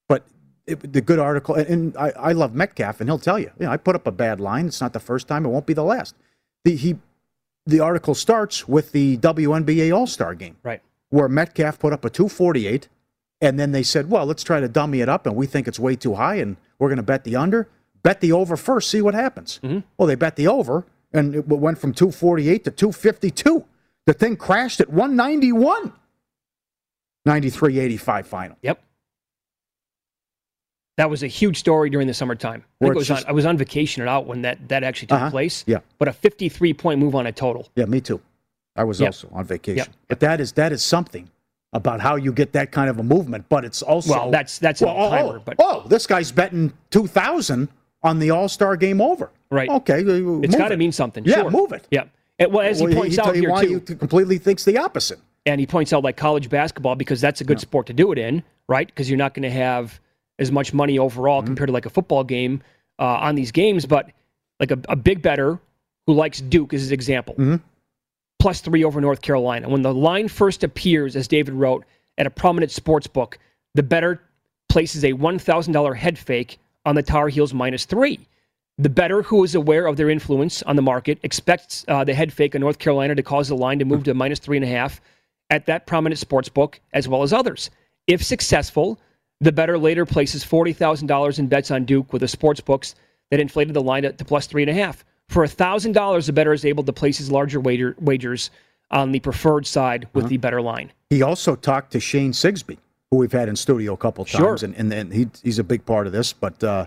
[0.06, 0.26] But
[0.66, 3.66] it, the good article, and, and I, I, love Metcalf, and he'll tell you, you
[3.66, 4.66] know, I put up a bad line.
[4.66, 5.46] It's not the first time.
[5.46, 6.14] It won't be the last.
[6.64, 6.96] The he,
[7.64, 12.10] the article starts with the WNBA All Star game, right, where Metcalf put up a
[12.10, 12.88] 248,
[13.40, 15.78] and then they said, well, let's try to dummy it up, and we think it's
[15.78, 17.68] way too high, and we're going to bet the under.
[18.02, 19.60] Bet the over first, see what happens.
[19.62, 19.80] Mm-hmm.
[19.96, 23.64] Well, they bet the over and it went from 248 to 252.
[24.06, 25.92] The thing crashed at 191.
[27.26, 28.56] 93-85 final.
[28.62, 28.82] Yep.
[30.96, 32.64] That was a huge story during the summertime.
[32.82, 35.18] I, was just, on, I was on vacation and out when that, that actually took
[35.18, 35.62] uh-huh, place.
[35.66, 35.78] Yeah.
[35.98, 37.68] But a 53 point move on a total.
[37.76, 38.20] Yeah, me too.
[38.74, 39.08] I was yep.
[39.08, 39.78] also on vacation.
[39.78, 39.88] Yep.
[40.08, 41.28] But that is that is something
[41.72, 43.48] about how you get that kind of a movement.
[43.48, 45.38] But it's also well, that's that's well, an timer.
[45.38, 47.68] Oh, but oh, this guy's betting two thousand
[48.02, 49.30] on the All Star game over.
[49.50, 49.68] Right.
[49.68, 50.02] Okay.
[50.04, 51.24] It's got to mean something.
[51.24, 51.50] Yeah, sure.
[51.50, 51.86] move it.
[51.90, 52.04] Yeah.
[52.38, 54.78] And, well, as he points he, out he, here he, too, he completely thinks the
[54.78, 55.18] opposite.
[55.46, 57.62] And he points out like college basketball because that's a good yeah.
[57.62, 58.86] sport to do it in, right?
[58.86, 59.98] Because you're not going to have
[60.38, 61.46] as much money overall mm-hmm.
[61.46, 62.62] compared to like a football game
[62.98, 63.86] uh, on these games.
[63.86, 64.10] But
[64.60, 65.58] like a, a, big bettor
[66.06, 67.34] who likes Duke is his example.
[67.34, 67.56] Mm-hmm.
[68.38, 69.68] Plus three over North Carolina.
[69.68, 71.84] When the line first appears, as David wrote,
[72.18, 73.38] at a prominent sports book,
[73.74, 74.20] the bettor
[74.68, 76.58] places a $1,000 head fake
[76.88, 78.18] on the Tar Heels minus three.
[78.78, 82.32] The bettor who is aware of their influence on the market expects uh, the head
[82.32, 84.68] fake in North Carolina to cause the line to move to minus three and a
[84.68, 85.00] half
[85.50, 87.68] at that prominent sports book as well as others.
[88.06, 88.98] If successful,
[89.40, 92.94] the bettor later places $40,000 in bets on Duke with the sports books
[93.30, 95.04] that inflated the line to, to plus three and a half.
[95.28, 98.50] For $1,000, the bettor is able to place his larger wager, wagers
[98.90, 100.30] on the preferred side with Uh-huh.
[100.30, 100.90] the better line.
[101.10, 102.78] He also talked to Shane Sigsby,
[103.10, 104.68] who we've had in studio a couple times, Sure.
[104.68, 106.86] and, and, and he, he's a big part of this, but uh,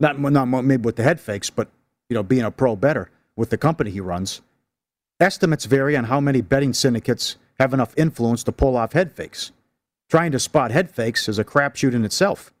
[0.00, 1.68] not not maybe with the head fakes, but
[2.08, 4.42] you know, being a pro bettor with the company he runs.
[5.20, 9.52] Estimates vary on how many betting syndicates have enough influence to pull off head fakes.
[10.10, 12.52] Trying to spot head fakes is a crapshoot in itself.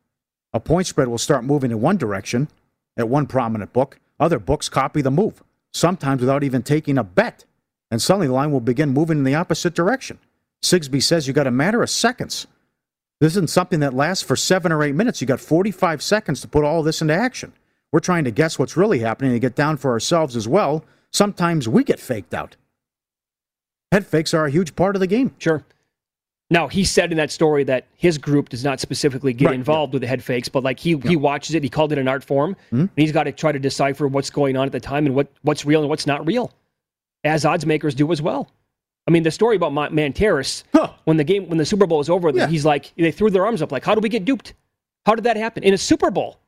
[0.52, 2.48] A point spread will start moving in one direction
[2.96, 3.98] at one prominent book.
[4.20, 7.44] Other books copy the move, sometimes without even taking a bet,
[7.90, 10.18] and suddenly the line will begin moving in the opposite direction.
[10.62, 12.46] Sigsby says you got a matter of seconds.
[13.20, 15.20] This isn't something that lasts for seven or eight minutes.
[15.20, 17.52] You got 45 seconds to put all this into action.
[17.92, 20.84] We're trying to guess what's really happening and get down for ourselves as well.
[21.12, 22.56] Sometimes we get faked out.
[23.92, 25.34] Head fakes are a huge part of the game.
[25.38, 25.62] Sure.
[26.50, 29.92] Now he said in that story that his group does not specifically get Right, involved
[29.92, 32.22] with the head fakes, but like he he watches it, he called it an art
[32.24, 32.80] form, Hmm?
[32.80, 35.28] and he's got to try to decipher what's going on at the time and what
[35.42, 36.52] what's real and what's not real,
[37.22, 38.50] as odds makers do as well.
[39.06, 40.62] I mean, the story about Ma- Manteris
[41.04, 42.46] when the game when the Super Bowl was over, Yeah.
[42.46, 44.54] he's like they threw their arms up like, how did we get duped?
[45.06, 46.38] How did that happen in a Super Bowl?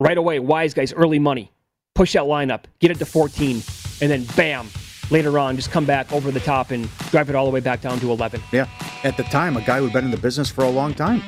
[0.00, 1.50] Right away, wise guys, early money,
[1.94, 3.56] push that line up, get it to 14,
[4.02, 4.68] and then bam,
[5.10, 7.80] later on, just come back over the top and drive it all the way back
[7.80, 8.40] down to 11.
[8.52, 8.66] Yeah.
[9.04, 11.22] At the time, a guy who'd been in the business for a long time,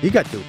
[0.00, 0.44] he got duped.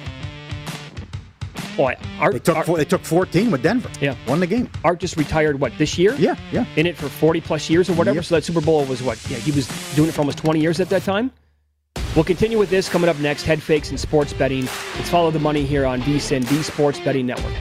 [1.80, 3.90] Boy, Art, They took Art, they took 14 with Denver.
[4.02, 4.14] Yeah.
[4.28, 4.68] Won the game.
[4.84, 6.14] Art just retired, what, this year?
[6.16, 6.66] Yeah, yeah.
[6.76, 8.16] In it for 40 plus years or whatever.
[8.16, 8.24] Yep.
[8.26, 9.18] So that Super Bowl was what?
[9.30, 11.30] Yeah, he was doing it for almost 20 years at that time.
[12.14, 14.66] We'll continue with this coming up next head fakes and sports betting.
[14.96, 17.54] Let's follow the money here on VSIN, the Sports Betting Network.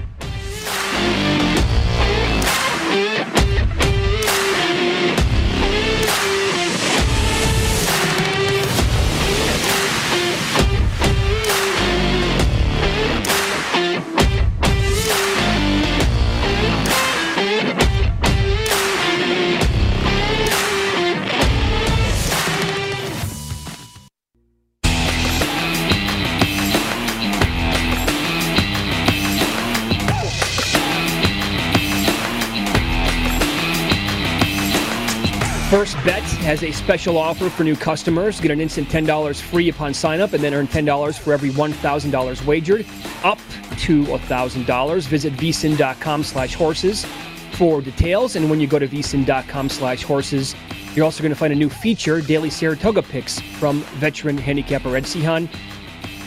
[35.70, 38.42] First Bet has a special offer for new customers.
[38.42, 42.46] Get an instant $10 free upon sign up and then earn $10 for every $1,000
[42.48, 42.88] wagered,
[43.24, 43.38] up
[43.82, 45.08] to $1,000.
[45.08, 47.06] Visit vsin.com slash horses
[47.52, 48.36] for details.
[48.36, 50.56] And when you go to vsin.com slash horses,
[50.96, 55.04] you're also going to find a new feature, Daily Saratoga Picks from veteran handicapper Ed
[55.04, 55.48] Sihan.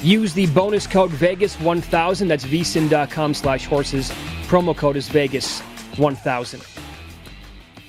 [0.05, 2.28] Use the bonus code Vegas1000.
[2.28, 4.12] That's vsin.com slash horses.
[4.46, 6.82] Promo code is Vegas1000.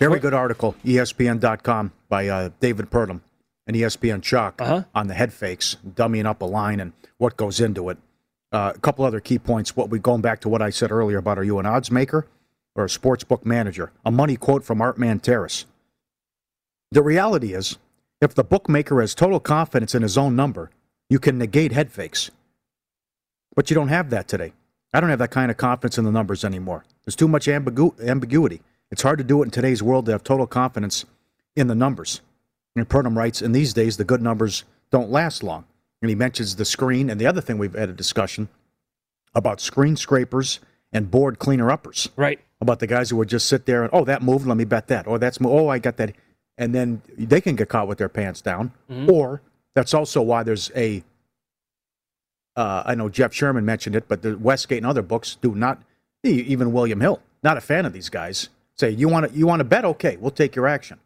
[0.09, 3.21] Very good article, ESPN.com by uh, David Purdum
[3.67, 4.83] and ESPN Chalk Uh-huh.
[4.93, 7.97] on the head fakes, dummying up a line and what goes into it.
[8.51, 9.75] Uh, a couple other key points.
[9.75, 12.27] What we going back to what I said earlier about are you an odds maker
[12.75, 13.91] or a sports book manager?
[14.05, 15.65] A money quote from Art Man Manteris.
[16.91, 17.77] The reality is,
[18.21, 20.69] if the bookmaker has total confidence in his own number,
[21.09, 22.29] you can negate head fakes.
[23.55, 24.53] But you don't have that today.
[24.93, 26.83] I don't have that kind of confidence in the numbers anymore.
[27.05, 28.61] There's too much ambigu- ambiguity.
[28.91, 31.05] It's hard to do it in today's world to have total confidence
[31.55, 32.21] in the numbers.
[32.75, 35.65] And Purdum writes, in these days, the good numbers don't last long.
[36.01, 37.09] And he mentions the screen.
[37.09, 38.49] And the other thing we've had a discussion
[39.33, 40.59] about screen scrapers
[40.91, 42.09] and board cleaner uppers.
[42.15, 42.39] Right.
[42.61, 44.87] About the guys who would just sit there and, oh, that moved, let me bet
[44.87, 45.07] that.
[45.07, 46.13] Or that's, mo- oh, I got that.
[46.57, 48.71] And then they can get caught with their pants down.
[49.09, 49.41] Or
[49.73, 51.03] that's also why there's a
[52.55, 55.81] uh, I know Jeff Sherman mentioned it, but the Westgate and other books do not.
[56.23, 58.49] Even William Hill, not a fan of these guys.
[58.77, 59.85] Say you want to you want to bet?
[59.85, 60.99] Okay, we'll take your action.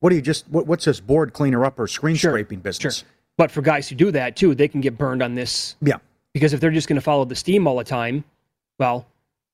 [0.00, 2.98] What do you just what, what's this board cleaner up or screen scraping business?
[2.98, 3.08] Sure.
[3.36, 5.76] But for guys who do that too, they can get burned on this.
[5.80, 5.96] Yeah.
[6.34, 8.24] Because if they're just going to follow the steam all the time,
[8.78, 9.06] well,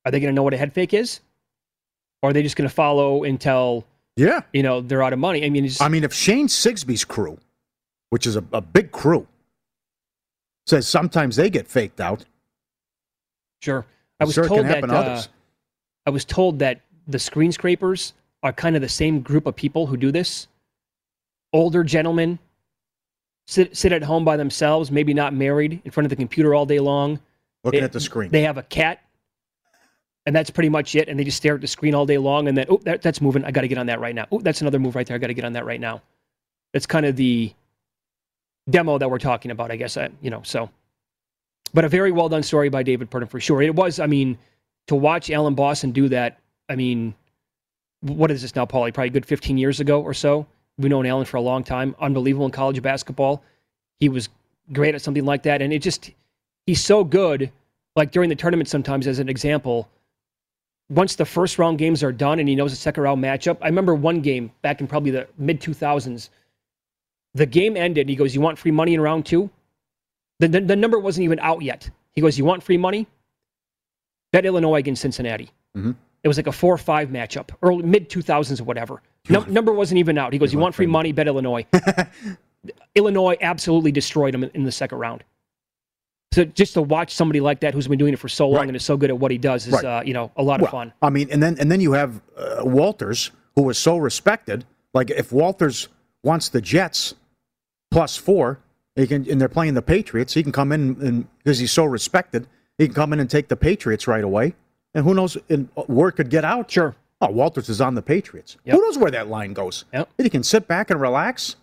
[0.04, 1.20] are they going to know what a head fake is?
[2.22, 3.84] Or are they just going to follow until
[4.16, 4.40] Yeah.
[4.52, 5.44] you know they're out of money?
[5.44, 7.38] I mean, it's, I mean, if Shane Sigsby's crew,
[8.10, 9.26] which is a, a big crew,
[10.66, 12.24] says sometimes they get faked out.
[13.62, 13.86] sure.
[14.18, 15.28] I was sure told that to uh, others.
[16.04, 16.80] I was told that
[17.12, 20.48] the screen scrapers are kind of the same group of people who do this.
[21.52, 22.38] Older gentlemen
[23.46, 26.64] sit sit at home by themselves, maybe not married, in front of the computer all
[26.66, 27.18] day long.
[27.64, 28.30] Looking They- at the screen.
[28.30, 29.00] They have a cat,
[30.24, 31.08] and that's pretty much it.
[31.08, 32.48] And they just stare at the screen all day long.
[32.48, 33.44] And then, oh, that, that's moving.
[33.44, 34.26] I got to get on that right now.
[34.30, 35.16] Oh, that's another move right there.
[35.16, 36.00] I got to get on that right now.
[36.72, 37.52] That's kind of the
[38.70, 39.96] demo that we're talking about, I guess.
[39.96, 40.70] I, you know, so
[41.74, 43.60] But a very well done story by David Purdum for sure.
[43.60, 44.38] It was, I mean,
[44.86, 46.38] to watch Alan Boston do that,
[46.70, 47.14] I mean,
[48.00, 48.94] what is this now, Paulie?
[48.94, 50.46] Probably good 15 years ago or so.
[50.78, 51.94] We've known Alan for a long time.
[52.00, 53.42] Unbelievable in college basketball.
[53.98, 54.30] He was
[54.72, 55.60] great at something like that.
[55.60, 56.12] And it just,
[56.66, 57.50] he's so good.
[57.96, 59.88] Like during the tournament, sometimes, as an example,
[60.88, 63.58] once the first round games are done and he knows the second round matchup.
[63.60, 66.30] I remember one game back in probably the mid 2000s.
[67.34, 68.08] The game ended.
[68.08, 69.50] He goes, You want free money in round two?
[70.38, 71.90] The, the, the number wasn't even out yet.
[72.12, 73.06] He goes, You want free money?
[74.32, 75.50] Bet Illinois against Cincinnati.
[75.76, 75.92] Mm-hmm.
[76.22, 79.02] It was like a four or five matchup, early mid 2000s or whatever.
[79.28, 80.32] No, number wasn't even out.
[80.32, 81.12] He goes, You want free money?
[81.12, 81.66] Bet Illinois.
[82.94, 85.24] Illinois absolutely destroyed him in, the second round.
[86.32, 88.68] So just to watch somebody like that who's been doing it for so long Right.
[88.68, 89.84] and is so good at what he does is, Right.
[89.84, 90.92] uh, you know, a lot of fun.
[91.02, 94.64] I mean, and then and then you have uh, Walters, who was so respected.
[94.94, 95.88] Like if Walters
[96.22, 97.14] wants the Jets
[97.90, 98.60] plus four,
[98.94, 101.84] he can, and they're playing the Patriots, he can come in and because he's so
[101.84, 102.46] respected,
[102.78, 104.54] he can come in and take the Patriots right away.
[104.94, 106.70] And who knows, and word could get out.
[106.70, 106.94] Sure.
[107.20, 108.56] Oh, Walters is on the Patriots.
[108.64, 108.74] Yep.
[108.74, 109.84] Who knows where that line goes?
[109.92, 110.08] Yep.
[110.18, 111.56] He can sit back and relax,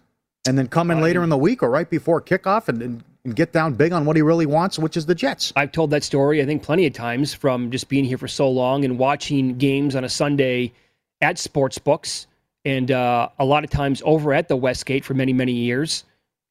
[0.48, 3.36] and then come in later in the week or right before kickoff and, and, and
[3.36, 5.52] get down big on what he really wants, which is the Jets.
[5.56, 8.50] I've told that story, I think, plenty of times from just being here for so
[8.50, 10.72] long and watching games on a Sunday
[11.20, 12.28] at sports books
[12.64, 16.04] and uh, a lot of times over at the Westgate for many, many years.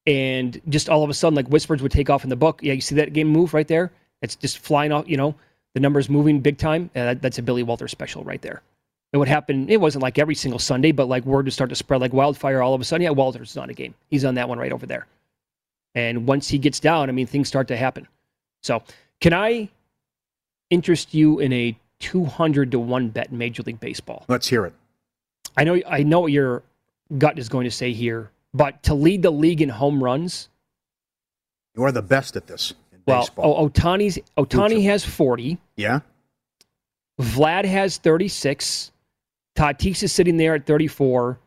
[0.05, 2.61] And just all of a sudden, like whispers would take off in the book.
[2.61, 3.91] Yeah, you see that game move right there?
[4.21, 5.35] It's just flying off, you know,
[5.73, 6.89] the numbers moving big time.
[6.95, 8.61] Uh, that's a Billy Walter special right there.
[9.13, 9.69] It would happen.
[9.69, 12.61] It wasn't like every single Sunday, but like word would start to spread like wildfire
[12.61, 13.03] all of a sudden.
[13.03, 13.93] Yeah, Walters is on a game.
[14.09, 15.07] He's on that one right over there.
[15.95, 18.07] And once he gets down, I mean, things start to happen.
[18.63, 18.83] So,
[19.21, 19.69] can I
[20.69, 24.25] interest you in a 200 to 1 bet in Major League Baseball?
[24.27, 24.73] Let's hear it.
[25.55, 26.63] I know I know what your
[27.17, 30.49] gut is going to say here, but to lead the league in home runs,
[31.75, 32.73] You are the best at this
[33.07, 33.55] well, baseball.
[33.57, 36.01] O- Ohtani's Ohtani has 40, Yeah.
[37.19, 38.91] Vlad has 36,
[39.57, 41.39] Tatis is sitting there at 34.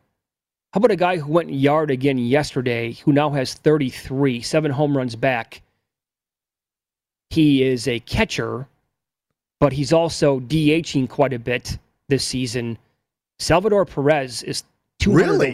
[0.73, 4.97] How about a guy who went yard again yesterday, who now has 33, seven home
[4.97, 5.61] runs back?
[7.29, 8.67] He is a catcher,
[9.59, 11.77] but he's also DHing quite a bit
[12.09, 12.77] this season.
[13.39, 14.63] Salvador Perez is
[14.99, 15.51] 200 Really?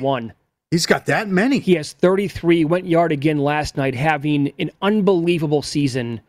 [0.72, 0.78] To 1.
[0.78, 1.59] He's got that many.
[1.59, 6.22] He has 33, went yard again last night, having an unbelievable season.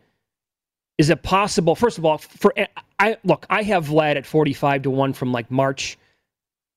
[0.97, 1.75] Is it possible?
[1.75, 2.65] First of all, for eh,
[2.99, 5.97] I look, I have Vlad at 45 to 1 from like March.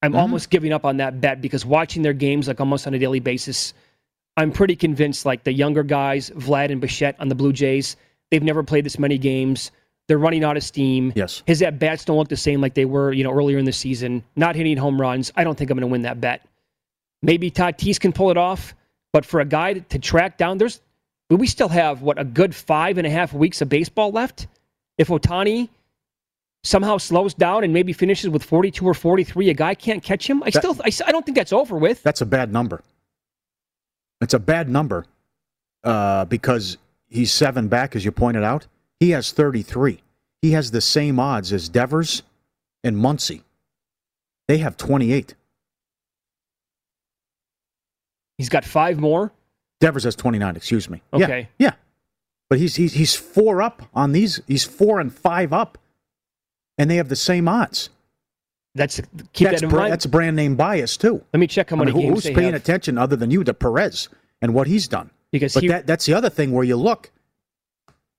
[0.03, 0.21] I'm mm-hmm.
[0.21, 3.21] almost giving up on that bet because watching their games like almost on a daily
[3.21, 3.75] basis,
[4.37, 7.97] I'm pretty convinced like the younger guys, Vlad and Bichette on the Blue Jays,
[8.31, 9.71] they've never played this many games.
[10.09, 11.13] They're running out of steam.
[11.15, 11.43] Yes.
[11.47, 13.73] His at bats don't look the same like they were, you know, earlier in the
[13.73, 14.25] season.
[14.35, 15.33] Not hitting home runs.
[15.37, 16.45] I don't think I'm going to win that bet.
[17.23, 18.75] Maybe Tatis can pull it off,
[19.13, 20.81] but for a guy to track down, there's
[21.31, 24.49] we still have what a good five and a half weeks of baseball left.
[24.99, 25.69] If Ohtani
[26.65, 30.43] somehow slows down and maybe finishes with 42 or 43, a guy can't catch him.
[30.43, 32.03] I That- still, I don't think that's over with.
[32.03, 32.83] That's a bad number.
[34.21, 35.07] It's a bad number
[35.83, 36.77] uh, because
[37.09, 38.67] he's seven back, as you pointed out.
[39.01, 40.01] He has 33.
[40.43, 42.23] He has the same odds as Devers
[42.85, 43.43] and Muncy.
[44.49, 45.35] They have 28.
[48.43, 49.31] He's got five more.
[49.79, 51.01] Devers has 29, excuse me.
[51.13, 51.49] Okay.
[51.61, 51.75] Yeah.
[52.51, 54.41] But he's, he's, he's four up on these.
[54.49, 55.79] He's four and five up.
[56.77, 57.89] And they have the same odds.
[58.75, 59.01] That's
[59.33, 59.93] keep that's, that in bra- mind.
[59.93, 61.23] that's brand name bias, too.
[61.33, 62.55] Let me check how I many mean, who- who's paying have.
[62.55, 64.09] attention other than you to Perez
[64.41, 65.11] and what he's done?
[65.31, 67.13] Because but he- that, that's the other thing where you look.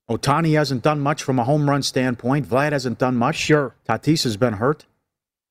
[0.09, 2.47] Ohtani hasn't done much from a home run standpoint.
[2.47, 3.36] Vlad hasn't done much.
[3.36, 3.76] Sure.
[3.89, 4.86] Tatis has been hurt,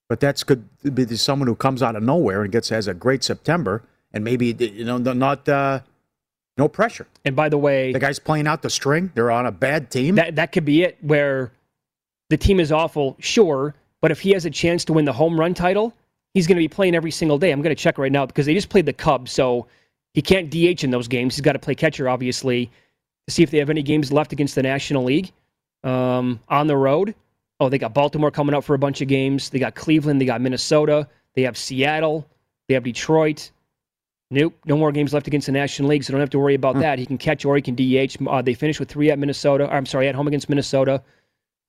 [0.08, 2.94] but that's good to be someone who comes out of nowhere and gets has a
[2.94, 3.82] great September
[4.12, 5.80] and maybe you know not uh,
[6.58, 7.06] no pressure.
[7.24, 9.10] And by the way, The guy's playing out the string.
[9.14, 10.16] They're on a bad team.
[10.16, 10.98] that that could be it.
[11.00, 11.52] Where
[12.30, 15.38] the team is awful, sure, but if he has a chance to win the home
[15.38, 15.94] run title,
[16.34, 17.50] he's going to be playing every single day.
[17.50, 19.66] I'm going to check right now because they just played the Cubs, so
[20.14, 21.34] he can't DH in those games.
[21.36, 22.66] He's got to play catcher, obviously,
[23.26, 25.32] to see if they have any games left against the National League
[25.84, 27.14] um, on the road.
[27.60, 29.50] Oh, they got Baltimore coming up for a bunch of games.
[29.50, 30.20] They got Cleveland.
[30.20, 31.08] They got Minnesota.
[31.34, 32.26] They have Seattle.
[32.68, 33.50] They have Detroit.
[34.32, 36.76] Nope, no more games left against the National League, so don't have to worry about
[36.76, 36.80] hmm.
[36.80, 36.98] that.
[36.98, 38.16] He can catch or he can DH.
[38.26, 39.68] Uh, they finished with three at Minnesota.
[39.70, 41.02] I'm sorry, at home against Minnesota,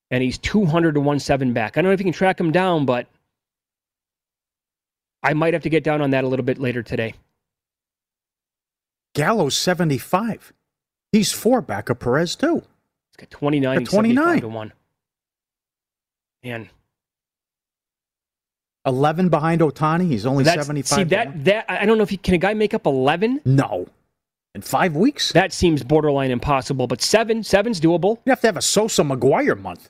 [0.09, 1.77] and he's 200 to 17 back.
[1.77, 3.07] I don't know if you can track him down, but
[5.21, 7.15] I might have to get down on that a little bit later today.
[9.13, 10.53] Gallo's 75.
[11.11, 12.63] He's four back of Perez too.
[13.11, 13.85] He's got 29.
[13.85, 14.73] 29 to one.
[16.43, 16.69] And
[18.85, 20.07] 11 behind Ohtani.
[20.07, 20.97] He's only That's, 75.
[20.97, 23.41] See, that, that, I don't know if he can a guy make up 11?
[23.45, 23.87] No.
[24.55, 25.31] In five weeks?
[25.31, 28.19] That seems borderline impossible, but seven, seven's doable.
[28.25, 29.89] You have to have a Sosa McGwire month.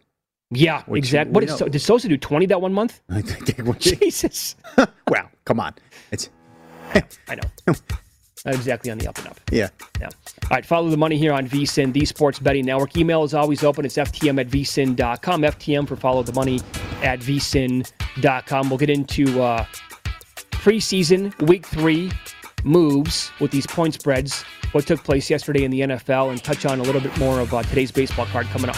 [0.51, 1.33] Yeah, Which exactly.
[1.33, 2.17] What did, so, did Sosa do?
[2.17, 3.01] 20 that one month?
[3.79, 4.55] Jesus.
[4.77, 5.73] well, come on.
[6.11, 6.29] It's.
[7.27, 7.73] I know.
[8.45, 9.39] Not exactly on the up and up.
[9.51, 9.69] yeah.
[10.01, 10.07] Yeah.
[10.07, 12.97] All right, follow the money here on VSIN, the Sports Betting Network.
[12.97, 13.85] Email is always open.
[13.85, 15.41] It's FTM at VSIN.com.
[15.41, 16.59] FTM for follow the money
[17.01, 18.69] at VSIN.com.
[18.69, 19.65] We'll get into uh,
[20.51, 22.11] preseason week three
[22.63, 26.79] moves with these point spreads, what took place yesterday in the NFL, and touch on
[26.79, 28.77] a little bit more of uh, today's baseball card coming up.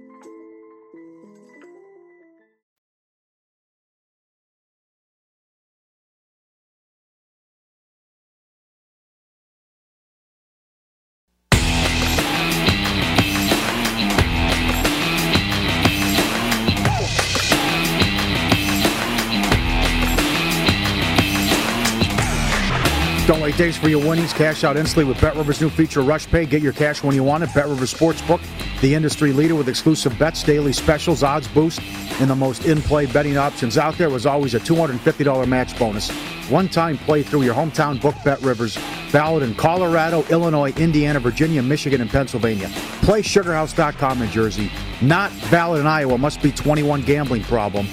[23.31, 24.33] Don't wait days for your winnings.
[24.33, 26.45] Cash out instantly with Bet Rivers' new feature, Rush Pay.
[26.45, 27.53] Get your cash when you want it.
[27.55, 28.41] Bet Rivers Sportsbook,
[28.81, 31.79] the industry leader with exclusive bets, daily specials, odds boost,
[32.19, 34.09] and the most in-play betting options out there.
[34.09, 36.11] Was always a $250 match bonus.
[36.49, 38.75] One-time play through your hometown book, Bet Rivers.
[39.11, 42.69] Valid in Colorado, Illinois, Indiana, Virginia, Michigan, and Pennsylvania.
[43.01, 44.69] Play SugarHouse.com in Jersey.
[45.01, 46.17] Not valid in Iowa.
[46.17, 47.87] Must be 21 gambling problem.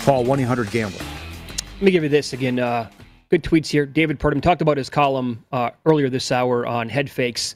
[0.00, 1.04] Call 1-800-GAMBLER.
[1.74, 2.58] Let me give you this again.
[2.58, 2.88] Uh,
[3.30, 3.86] good tweets here.
[3.86, 7.54] David Purdum talked about his column uh, earlier this hour on head fakes.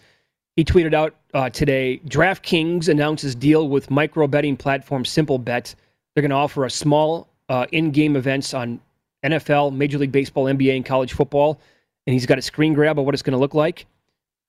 [0.56, 5.74] He tweeted out uh, today DraftKings announces deal with micro betting platform SimpleBet.
[6.14, 8.80] They're going to offer a small uh, in game events on
[9.24, 11.60] NFL, Major League Baseball, NBA, and college football.
[12.06, 13.86] And he's got a screen grab of what it's going to look like.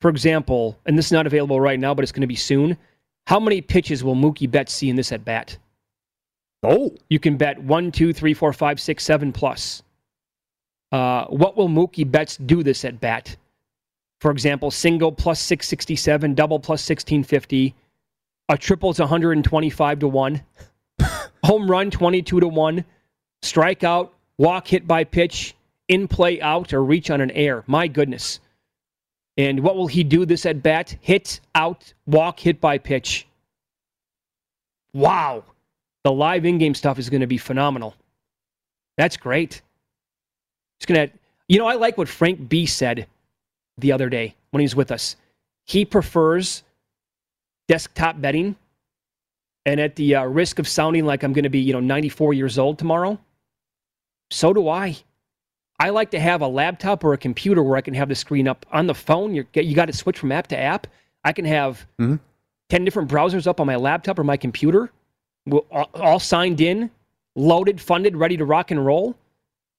[0.01, 2.77] For example, and this is not available right now, but it's going to be soon.
[3.27, 5.57] How many pitches will Mookie Betts see in this at bat?
[6.63, 6.93] Oh.
[7.09, 9.83] You can bet one, two, three, four, five, six, seven plus.
[10.93, 13.35] Uh, what will Mookie Betts do this at bat?
[14.21, 17.73] For example, single plus 667, double plus 1650,
[18.47, 20.41] a triple's 125 to 1,
[21.43, 22.85] home run 22 to 1,
[23.41, 25.55] strikeout, walk hit by pitch,
[25.87, 27.63] in play out, or reach on an air.
[27.65, 28.39] My goodness.
[29.35, 30.95] And what will he do this at bat?
[31.01, 33.25] Hit, out, walk, hit by pitch.
[34.93, 35.43] Wow.
[36.03, 37.95] The live in game stuff is going to be phenomenal.
[38.95, 39.63] That's great.
[40.83, 41.15] It's going to,
[41.47, 43.07] you know, I like what Frank B said
[43.77, 45.15] the other day when he was with us.
[45.63, 46.61] He prefers
[47.69, 48.57] desktop betting,
[49.65, 52.33] and at the uh, risk of sounding like I'm going to be, you know, 94
[52.33, 53.17] years old tomorrow,
[54.29, 54.97] so do I.
[55.79, 58.45] I like to have a laptop or a computer where I can have the screen
[58.49, 59.33] up on the phone.
[59.33, 60.87] You're, you got to switch from app to app.
[61.23, 62.19] I can have Mhm.
[62.67, 64.91] 10 different browsers up on my laptop or my computer,
[65.93, 66.91] all signed in,
[67.37, 69.15] loaded, funded, ready to rock and roll.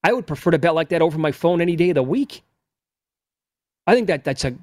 [0.05, 2.43] I would prefer to bet like that over my phone any day of the week.
[3.87, 4.53] I think that that's a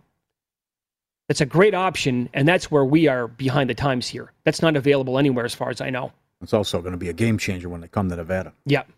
[1.26, 4.30] that's a great option, and that's where we are behind the times here.
[4.45, 6.12] That's not available anywhere, as far as I know.
[6.43, 8.53] It's also going to be a game changer when they come to Nevada.
[8.66, 8.88] Yep,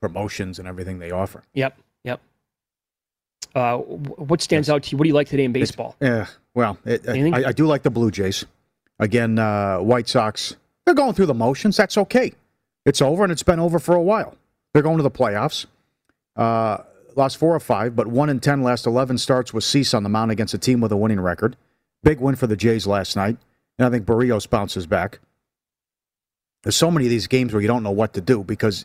[0.00, 1.42] Promotions and everything they offer.
[1.52, 2.22] yep, yep.
[3.54, 4.96] Uh, what stands out to you?
[4.96, 5.94] What do you like today in baseball?
[6.00, 8.46] Yeah, well, it, I, I do like the Blue Jays.
[8.98, 10.56] Again, uh, White Sox,
[10.86, 11.76] they're going through the motions.
[11.76, 12.32] That's okay.
[12.86, 14.38] It's over, and it's been over for a while.
[14.76, 15.64] They're going to the playoffs.
[16.36, 16.82] Uh,
[17.14, 20.10] lost four or five, but one in ten last 11 starts with Cease on the
[20.10, 21.56] mound against a team with a winning record.
[22.02, 23.38] Big win for the Jays last night,
[23.78, 25.20] and I think Berrios bounces back.
[26.62, 28.84] There's so many of these games where you don't know what to do because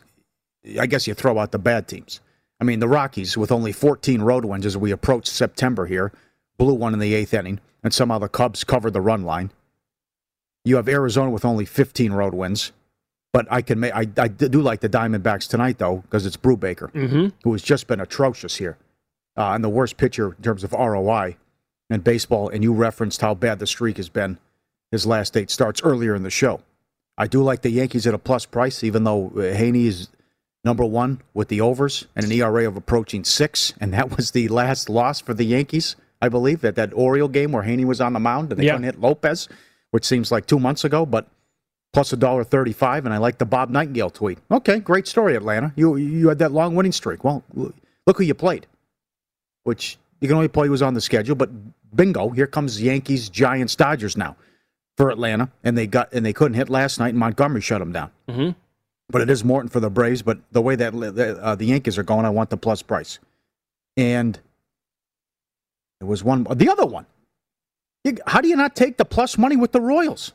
[0.80, 2.22] I guess you throw out the bad teams.
[2.58, 6.10] I mean, the Rockies, with only 14 road wins as we approach September here,
[6.56, 9.50] blew one in the eighth inning, and somehow the Cubs covered the run line.
[10.64, 12.72] You have Arizona with only 15 road wins,
[13.32, 16.90] but I can make I, I do like the Diamondbacks tonight though because it's Brubaker,
[16.92, 17.28] Mm-hmm.
[17.44, 18.76] who has just been atrocious here,
[19.36, 21.36] uh, and the worst pitcher in terms of ROI
[21.90, 22.48] in baseball.
[22.48, 24.38] And you referenced how bad the streak has been
[24.90, 26.60] his last eight starts earlier in the show.
[27.16, 30.08] I do like the Yankees at a plus price, even though uh, Heaney is
[30.64, 34.48] number one with the overs and an ERA of approaching six, and that was the
[34.48, 38.12] last loss for the Yankees, I believe, at that Oriole game where Heaney was on
[38.12, 38.72] the mound and they Yeah.
[38.72, 39.48] couldn't hit Lopez,
[39.90, 41.26] which seems like two months ago, but
[41.92, 44.38] plus a dollar thirty-five, and I like the Bob Nightingale tweet.
[44.50, 45.72] Okay, great story, Atlanta.
[45.76, 47.24] You you had that long winning streak.
[47.24, 48.66] Well, look who you played,
[49.64, 51.50] which you can only play who was on the schedule, but
[51.94, 54.36] bingo, here comes Yankees, Giants, Dodgers now
[54.96, 57.92] for Atlanta, and they got and they couldn't hit last night, and Montgomery shut them
[57.92, 58.10] down.
[58.28, 58.50] Mm-hmm.
[59.10, 60.22] But it is Morton for the Braves.
[60.22, 63.18] But the way that the, uh, the Yankees are going, I want the plus price.
[63.94, 64.40] And
[66.00, 67.04] there was one, the other one.
[68.26, 70.32] How do you not take the plus money with the Royals?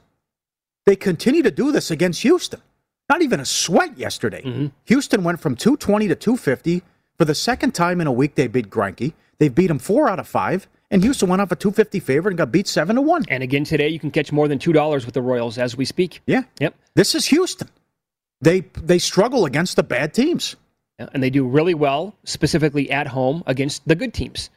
[0.87, 2.61] They continue to do this against Houston.
[3.09, 4.71] Not even a sweat yesterday.
[4.85, 6.81] Houston went from 220 to 250
[7.17, 8.35] for the second time in a week.
[8.35, 9.13] They beat Greinke.
[9.37, 12.37] They beat him four out of five, and Houston went off a 250 favorite and
[12.37, 13.25] got beat seven to one.
[13.27, 15.83] And again today, you can catch more than two dollars with the Royals as we
[15.83, 16.21] speak.
[16.25, 16.43] Yeah.
[16.61, 16.73] Yep.
[16.95, 17.67] This is Houston.
[18.39, 20.55] They they struggle against the bad teams.
[20.99, 24.49] Yeah, and they do really well, specifically at home against the good teams.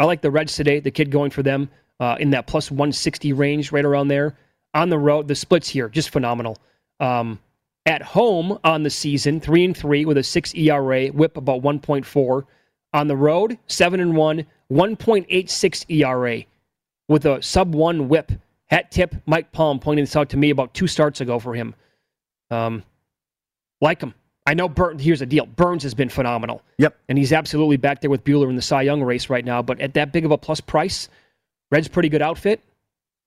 [0.00, 0.80] I like the Reds today.
[0.80, 4.34] The kid going for them uh, in that plus 160 range, right around there.
[4.74, 6.56] On the road, the splits here just phenomenal.
[7.00, 7.38] Um,
[7.86, 12.44] at home on the season, three and three with a six ERA, WHIP about 1.4.
[12.92, 16.44] On the road, seven and one, 1.86 ERA
[17.08, 18.32] with a sub one WHIP.
[18.66, 21.74] Hat tip, Mike Palm pointing this out to me about two starts ago for him.
[22.50, 22.84] Um,
[23.80, 24.14] like him.
[24.46, 25.02] I know Burnes.
[25.02, 26.62] Here's the deal: Burnes has been phenomenal.
[26.78, 26.96] Yep.
[27.08, 29.60] and he's absolutely back there with Buehler in the Cy Young race right now.
[29.60, 31.08] But at that big of a plus price,
[31.70, 32.60] Reds pretty good outfit.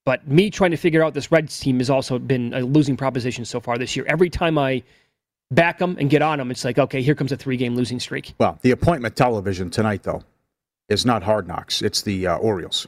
[0.06, 3.46] But me trying to figure out this Reds team has also been a losing proposition
[3.46, 4.06] so far this year.
[4.08, 4.84] Every time I
[5.52, 8.34] back them and get on them, it's like, okay, here comes a three-game losing streak.
[8.38, 10.24] Well, the appointment television tonight, though,
[10.90, 11.82] is not Hard Knocks.
[11.82, 12.88] It's the uh, Orioles.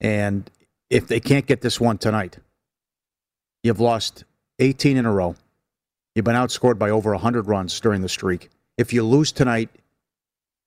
[0.00, 0.50] And
[0.90, 2.38] if they can't get this one tonight,
[3.62, 4.24] you've lost
[4.58, 5.34] 18 in a row.
[6.14, 8.50] You've been outscored by over 100 runs during the streak.
[8.76, 9.70] If you lose tonight,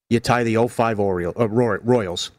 [0.09, 2.31] you tie the 05 Oriole, uh, Roy- Royals,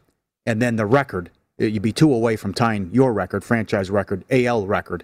[0.45, 1.31] and then the record,
[1.61, 5.03] Uh, you'd be two away from tying your record, franchise record, AL record,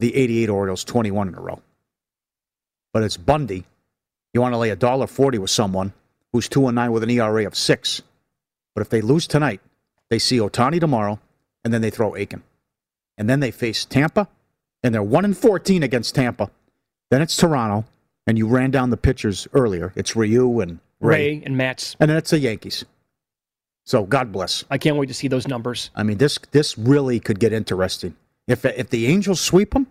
[0.00, 1.60] the 88 Orioles, 21 in a row.
[2.92, 3.64] But it's Bundy.
[4.34, 5.92] You want to lay a dollar forty with someone
[6.32, 8.00] who's two and nine with an ERA of six.
[8.74, 9.60] But if they lose tonight,
[10.08, 11.18] they see Ohtani tomorrow,
[11.64, 12.42] and then they throw Akin,
[13.18, 14.28] and then they face Tampa,
[14.82, 16.50] and they're one and fourteen against Tampa.
[17.10, 17.86] Then it's Toronto,
[18.26, 19.92] and you ran down the pitchers earlier.
[19.96, 21.94] It's Ryu and Ray, Ray and Matz.
[22.00, 22.84] and then it's the Yankees.
[23.84, 24.64] So God bless.
[24.70, 25.90] I can't wait to see those numbers.
[25.96, 28.14] I mean, this this really could get interesting.
[28.46, 29.86] If if the Angels sweep them,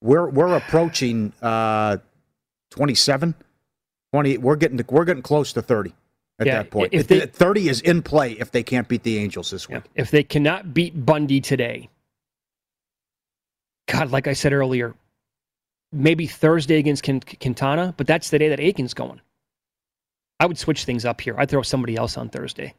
[0.00, 1.98] we're we're approaching uh,
[2.70, 3.34] 27,
[4.12, 4.38] 20.
[4.38, 5.92] We're getting we're getting close to 30
[6.38, 6.94] at Yeah, that point.
[6.94, 9.82] if If they- 30 is in play if they can't beat the Angels this week.
[9.94, 11.90] If they cannot beat Bundy today,
[13.86, 14.94] God, like I said earlier,
[15.92, 19.20] maybe Thursday against Quintana, but that's the day that Akin's going.
[20.40, 21.34] I would switch things up here.
[21.38, 22.74] I'd throw somebody else on Thursday.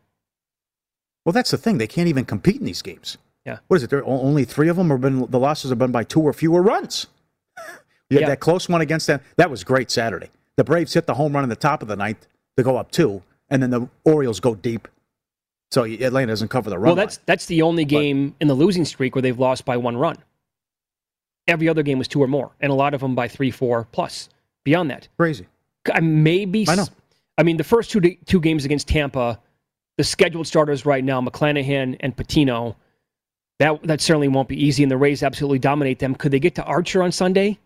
[1.26, 1.78] Well, that's the thing.
[1.78, 3.18] They can't even compete in these games.
[3.46, 3.60] Yeah.
[3.68, 3.90] What is it?
[3.90, 6.34] There are only three of them have been the losses have been by two or
[6.34, 7.08] fewer runs.
[8.10, 8.30] You had Yeah.
[8.30, 9.22] that close one against them.
[9.38, 10.30] That was great Saturday.
[10.58, 12.28] The Braves hit the home run in the top of the ninth
[12.58, 14.88] to go up two, and then the Orioles go deep
[15.72, 16.90] So Atlanta doesn't cover the run.
[16.90, 19.98] Well, that's that's the only game in the losing streak where they've lost by one
[19.98, 20.18] run.
[21.48, 23.88] Every other game was two or more, and a lot of them by three, four
[23.92, 24.30] plus.
[24.66, 25.48] Beyond that, crazy.
[25.92, 26.66] I maybe.
[26.70, 26.86] I know.
[27.38, 29.40] I mean, the first two two games against Tampa,
[29.98, 32.76] the scheduled starters right now, McClanahan and Patino.
[33.60, 36.16] That that certainly won't be easy, and the Rays absolutely dominate them.
[36.16, 37.60] Could they get to Archer on Sunday?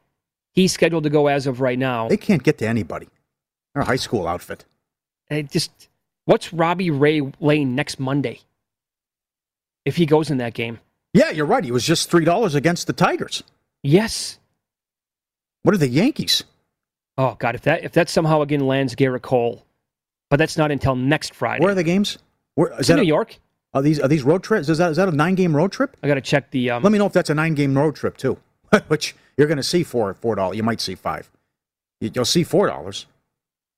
[0.53, 2.07] He's scheduled to go as of right now.
[2.07, 3.07] They can't get to anybody.
[3.74, 4.65] They're a high school outfit.
[5.30, 5.89] And just
[6.26, 8.41] what's Robbie Ray Lane next Monday?
[9.86, 10.80] If he goes in that game.
[11.13, 11.63] Yeah, you're right.
[11.63, 13.43] He was just three dollars against the Tigers.
[13.84, 14.39] Yes.
[15.63, 16.43] What are the Yankees?
[17.18, 19.65] Oh God, if that if that somehow again lands Gerrit Cole,
[20.30, 21.63] but that's not until next Friday.
[21.63, 22.18] Where are the games?
[22.55, 23.39] Where is It's that New a- York.
[23.74, 24.70] Are these are these road trips?
[24.70, 25.95] Is that is that a nine game road trip?
[26.01, 26.72] I got to check the.
[26.72, 28.38] Um, Let me know if that's a nine game road trip too.
[28.88, 30.57] Which you're going to see for four dollars.
[30.57, 31.30] You might see five.
[31.99, 33.05] You- You'll see four dollars.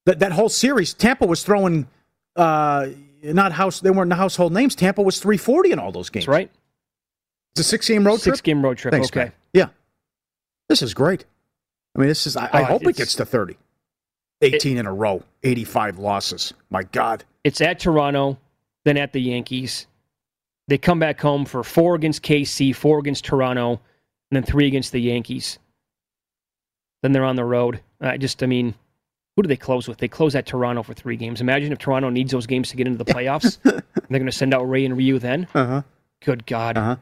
[0.06, 1.88] That that whole series, Tampa was throwing
[2.36, 2.88] uh,
[3.24, 3.80] not house.
[3.82, 4.76] They weren't household names.
[4.76, 6.26] Tampa was three forty in all those games.
[6.26, 6.52] That's right.
[7.54, 8.36] It's a six game road trip.
[8.36, 8.92] Six game road trip.
[8.94, 9.20] Thanks, okay.
[9.20, 9.32] man.
[9.54, 9.68] Yeah,
[10.70, 11.26] this is great.
[11.96, 12.36] I mean, this is.
[12.38, 13.58] I, I Oh, hope it gets to thirty.
[14.42, 16.54] 18 in a row, 85 losses.
[16.70, 17.26] My God.
[17.44, 18.38] It's at Toronto,
[18.86, 19.86] then at the Yankees.
[20.70, 23.80] They come back home for four against KC, four against Toronto, and
[24.32, 25.60] then three against the Yankees.
[27.04, 27.82] Then they're on the road.
[28.00, 28.76] I just, I mean,
[29.36, 29.98] who do they close with?
[29.98, 31.42] They close at Toronto for three games.
[31.42, 33.58] Imagine if Toronto needs those games to get into the playoffs.
[33.64, 35.48] they're going to send out Ray and Ryu then.
[35.54, 35.82] Uh huh.
[36.24, 36.78] Good God.
[36.78, 36.96] Uh huh.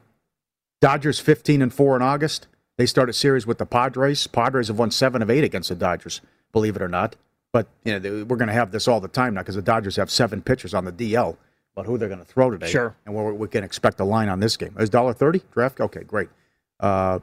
[0.81, 2.47] Dodgers 15 and 4 in August.
[2.77, 4.27] They start a series with the Padres.
[4.27, 6.21] Padres have won 7 of 8 against the Dodgers,
[6.51, 7.15] believe it or not.
[7.51, 9.61] But you know, they- we're going to have this all the time now because the
[9.61, 11.37] Dodgers have seven pitchers on the DL.
[11.75, 12.69] But who they're going to throw today?
[12.69, 12.95] Sure.
[13.05, 15.79] And where we can expect a line on this game is dollar thirty draft.
[15.79, 16.27] Okay, great.
[16.79, 17.19] Uh,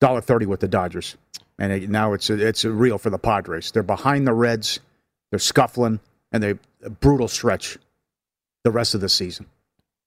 [0.00, 1.16] Dollar thirty with the Dodgers,
[1.58, 3.70] and it, now it's a, it's a real for the Padres.
[3.72, 4.78] They're behind the Reds.
[5.30, 5.98] They're scuffling,
[6.32, 7.76] and they a brutal stretch
[8.64, 9.46] the rest of the season.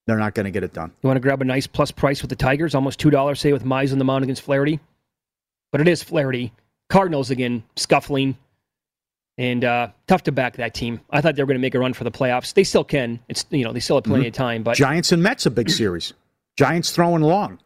[0.05, 0.91] They're not going to get it done.
[1.01, 3.53] You want to grab a nice plus price with the Tigers, almost two dollars, say
[3.53, 4.79] with Mize on the mound against Flaherty.
[5.71, 6.51] But it is Flaherty.
[6.89, 8.37] Cardinals again scuffling,
[9.37, 10.99] and uh, tough to back that team.
[11.09, 12.53] I thought they were going to make a run for the playoffs.
[12.53, 13.19] They still can.
[13.29, 14.27] It's you know they still have plenty Mhm.
[14.27, 16.13] of time, but Giants and Mets a big series.
[16.57, 17.59] Giants throwing long.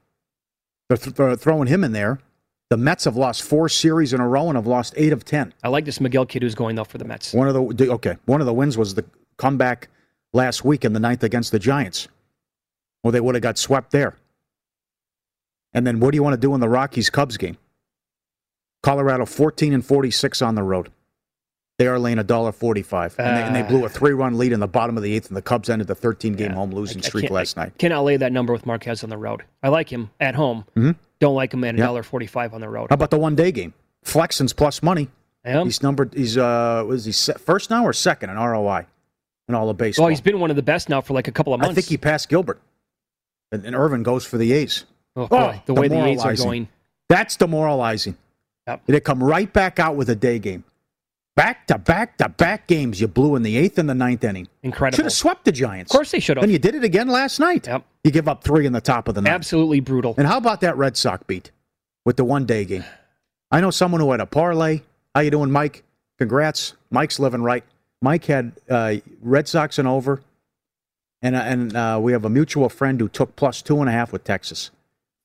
[0.87, 2.19] They're, th- they're throwing him in there.
[2.69, 5.53] The Mets have lost four series in a row and have lost eight of ten.
[5.63, 7.33] I like this Megill kid who's going though for the Mets.
[7.33, 9.03] One of the the- okay, one of the wins was the
[9.37, 9.89] comeback
[10.31, 12.07] last week in the ninth against the Giants.
[13.03, 14.15] Well, they would have got swept there.
[15.73, 17.57] And then what do you want to do in the Rockies Cubs game?
[18.83, 20.91] Colorado 14 and 46 on the road.
[21.77, 24.59] They are laying a dollar forty-five, and, they, and they blew a three-run lead in
[24.59, 27.29] the bottom of the eighth, and the Cubs ended the 13-game home losing I streak
[27.29, 27.77] last I night.
[27.77, 29.43] Cannot lay that number with Marquez on the road.
[29.61, 30.65] I like him at home.
[30.75, 30.95] Mhm.
[31.19, 31.85] Don't like him at a Yeah.
[31.85, 32.87] dollar forty-five on the road.
[32.89, 33.75] How about the one-day game?
[34.03, 35.09] Flexen's plus money.
[35.45, 35.63] Yeah.
[35.65, 36.15] He's numbered.
[36.15, 38.87] He's uh, was he first now or second in ROI
[39.47, 40.05] in all of baseball?
[40.05, 41.73] Well, he's been one of the best now for like a couple of months.
[41.73, 42.59] I think he passed Gilbert.
[43.51, 44.85] And, and Irvin goes for the A's.
[45.15, 46.67] Oh, boy, the way the A's are going.
[47.09, 48.17] That's demoralizing.
[48.67, 48.81] Yep.
[48.85, 50.63] They come right back out with a day game.
[51.35, 54.47] Back to back to back games you blew in the eighth and the ninth inning.
[54.63, 54.95] Incredible.
[54.95, 55.91] Should have swept the Giants.
[55.91, 56.43] Of course they should have.
[56.43, 57.67] And you did it again last night.
[57.67, 57.85] Yep.
[58.03, 59.35] You give up three in the top of the ninth.
[59.35, 60.15] Absolutely brutal.
[60.17, 61.51] And how about that Red Sox beat
[62.05, 62.83] with the one day game?
[63.51, 64.81] I know someone who had a parlay.
[65.13, 65.83] How you doing, Mike?
[66.17, 66.73] Congrats.
[66.89, 67.63] Mike's living right.
[68.01, 70.21] Mike had uh, Red Sox and over,
[71.21, 73.91] and uh, and uh, we have a mutual friend who took plus two and a
[73.91, 74.71] half with Texas.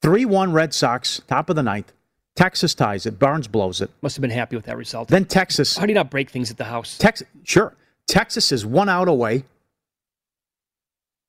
[0.01, 1.93] Three one Red Sox, top of the ninth.
[2.35, 3.19] Texas ties it.
[3.19, 3.91] Barnes blows it.
[4.01, 5.09] Must have been happy with that result.
[5.09, 5.77] Then Texas.
[5.77, 6.97] How do you not break things at the house?
[6.97, 7.75] Texas, sure.
[8.09, 9.45] Texas is one out away,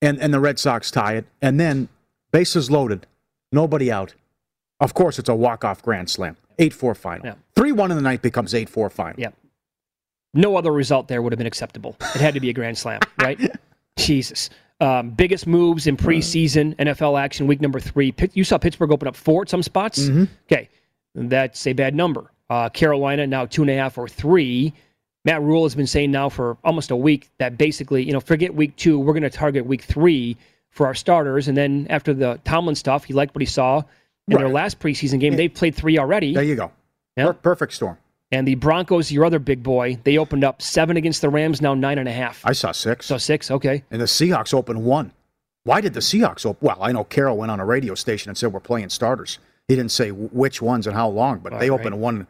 [0.02, 1.90] and and the Red Sox tie it, and then
[2.32, 3.06] bases loaded,
[3.52, 4.14] nobody out.
[4.80, 7.26] Of course, it's a walk off grand slam, eight four final.
[7.26, 7.36] Yeah.
[7.56, 9.20] Three one in the ninth becomes eight four final.
[9.20, 9.30] Yeah.
[10.34, 11.96] No other result there would have been acceptable.
[12.16, 13.40] It had to be a grand slam, right?
[13.96, 14.50] Jesus.
[14.80, 18.14] Um, biggest moves in preseason NFL action week number three.
[18.34, 20.00] You saw Pittsburgh open up four at some spots.
[20.00, 20.26] Mm-hmm.
[20.52, 20.70] Okay,
[21.16, 22.32] that's a bad number.
[22.50, 24.74] Uh, Carolina now two and a half or three.
[25.26, 28.54] Matt Rhule has been saying now for almost a week that basically, you know, forget
[28.54, 30.36] week two, we're going to target week three
[30.70, 31.48] for our starters.
[31.48, 33.84] And then after the Tomlin stuff, he liked what he saw
[34.28, 35.36] in their last preseason game.
[35.36, 36.34] They've played three already.
[36.34, 36.72] There you go.
[37.16, 37.28] Yeah.
[37.28, 37.98] Per- perfect storm.
[38.34, 41.76] And the Broncos, your other big boy, they opened up seven against the Rams, now
[41.76, 42.42] nine and a half.
[42.44, 43.06] I saw six.
[43.06, 43.84] So six, okay.
[43.92, 45.12] And the Seahawks opened one.
[45.66, 46.66] Why did the Seahawks open?
[46.66, 49.38] Well, I know Carroll went on a radio station and said we're playing starters.
[49.68, 52.26] He didn't say which ones and how long, but they Right, opened one.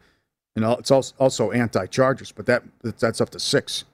[0.54, 3.84] You know, it's also, anti-Chargers, but that that's up to six.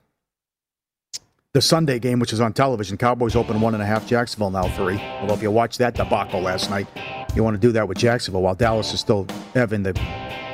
[1.54, 4.04] The Sunday game, which is on television, Cowboys open one and a half.
[4.08, 4.98] Jacksonville now three.
[5.20, 6.88] Although if you watched that debacle last night,
[7.36, 9.92] you want to do that with Jacksonville while Dallas is still having the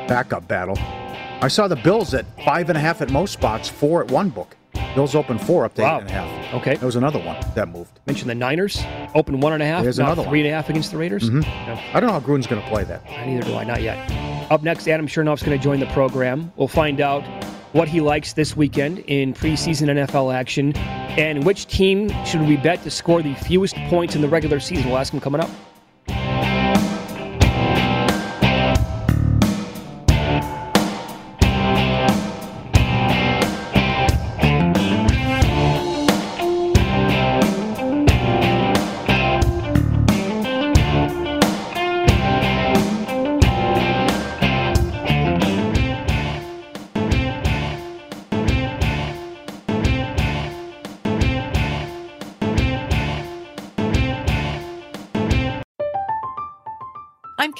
[0.07, 0.77] backup battle.
[1.43, 4.31] I saw the Bills at five and a half at most spots, four at one
[4.31, 4.57] book.
[4.95, 5.97] Bills open four up to Wow.
[5.99, 6.55] eight and a half.
[6.55, 6.77] Okay.
[6.77, 8.01] There was another one that moved.
[8.07, 8.83] Mentioned the Niners
[9.15, 10.47] open one and a half, There's another three one.
[10.47, 11.29] and a half against the Raiders.
[11.29, 11.43] Mhm.
[11.67, 11.79] No.
[11.93, 13.03] I don't know how Gruden's going to play that.
[13.27, 13.99] Neither do I, not yet.
[14.51, 16.51] Up next, Adam Chernoff's going to join the program.
[16.57, 17.23] We'll find out
[17.73, 22.83] what he likes this weekend in preseason NFL action and which team should we bet
[22.85, 24.89] to score the fewest points in the regular season.
[24.89, 25.51] We'll ask him coming up.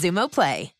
[0.00, 0.79] Xumo Play.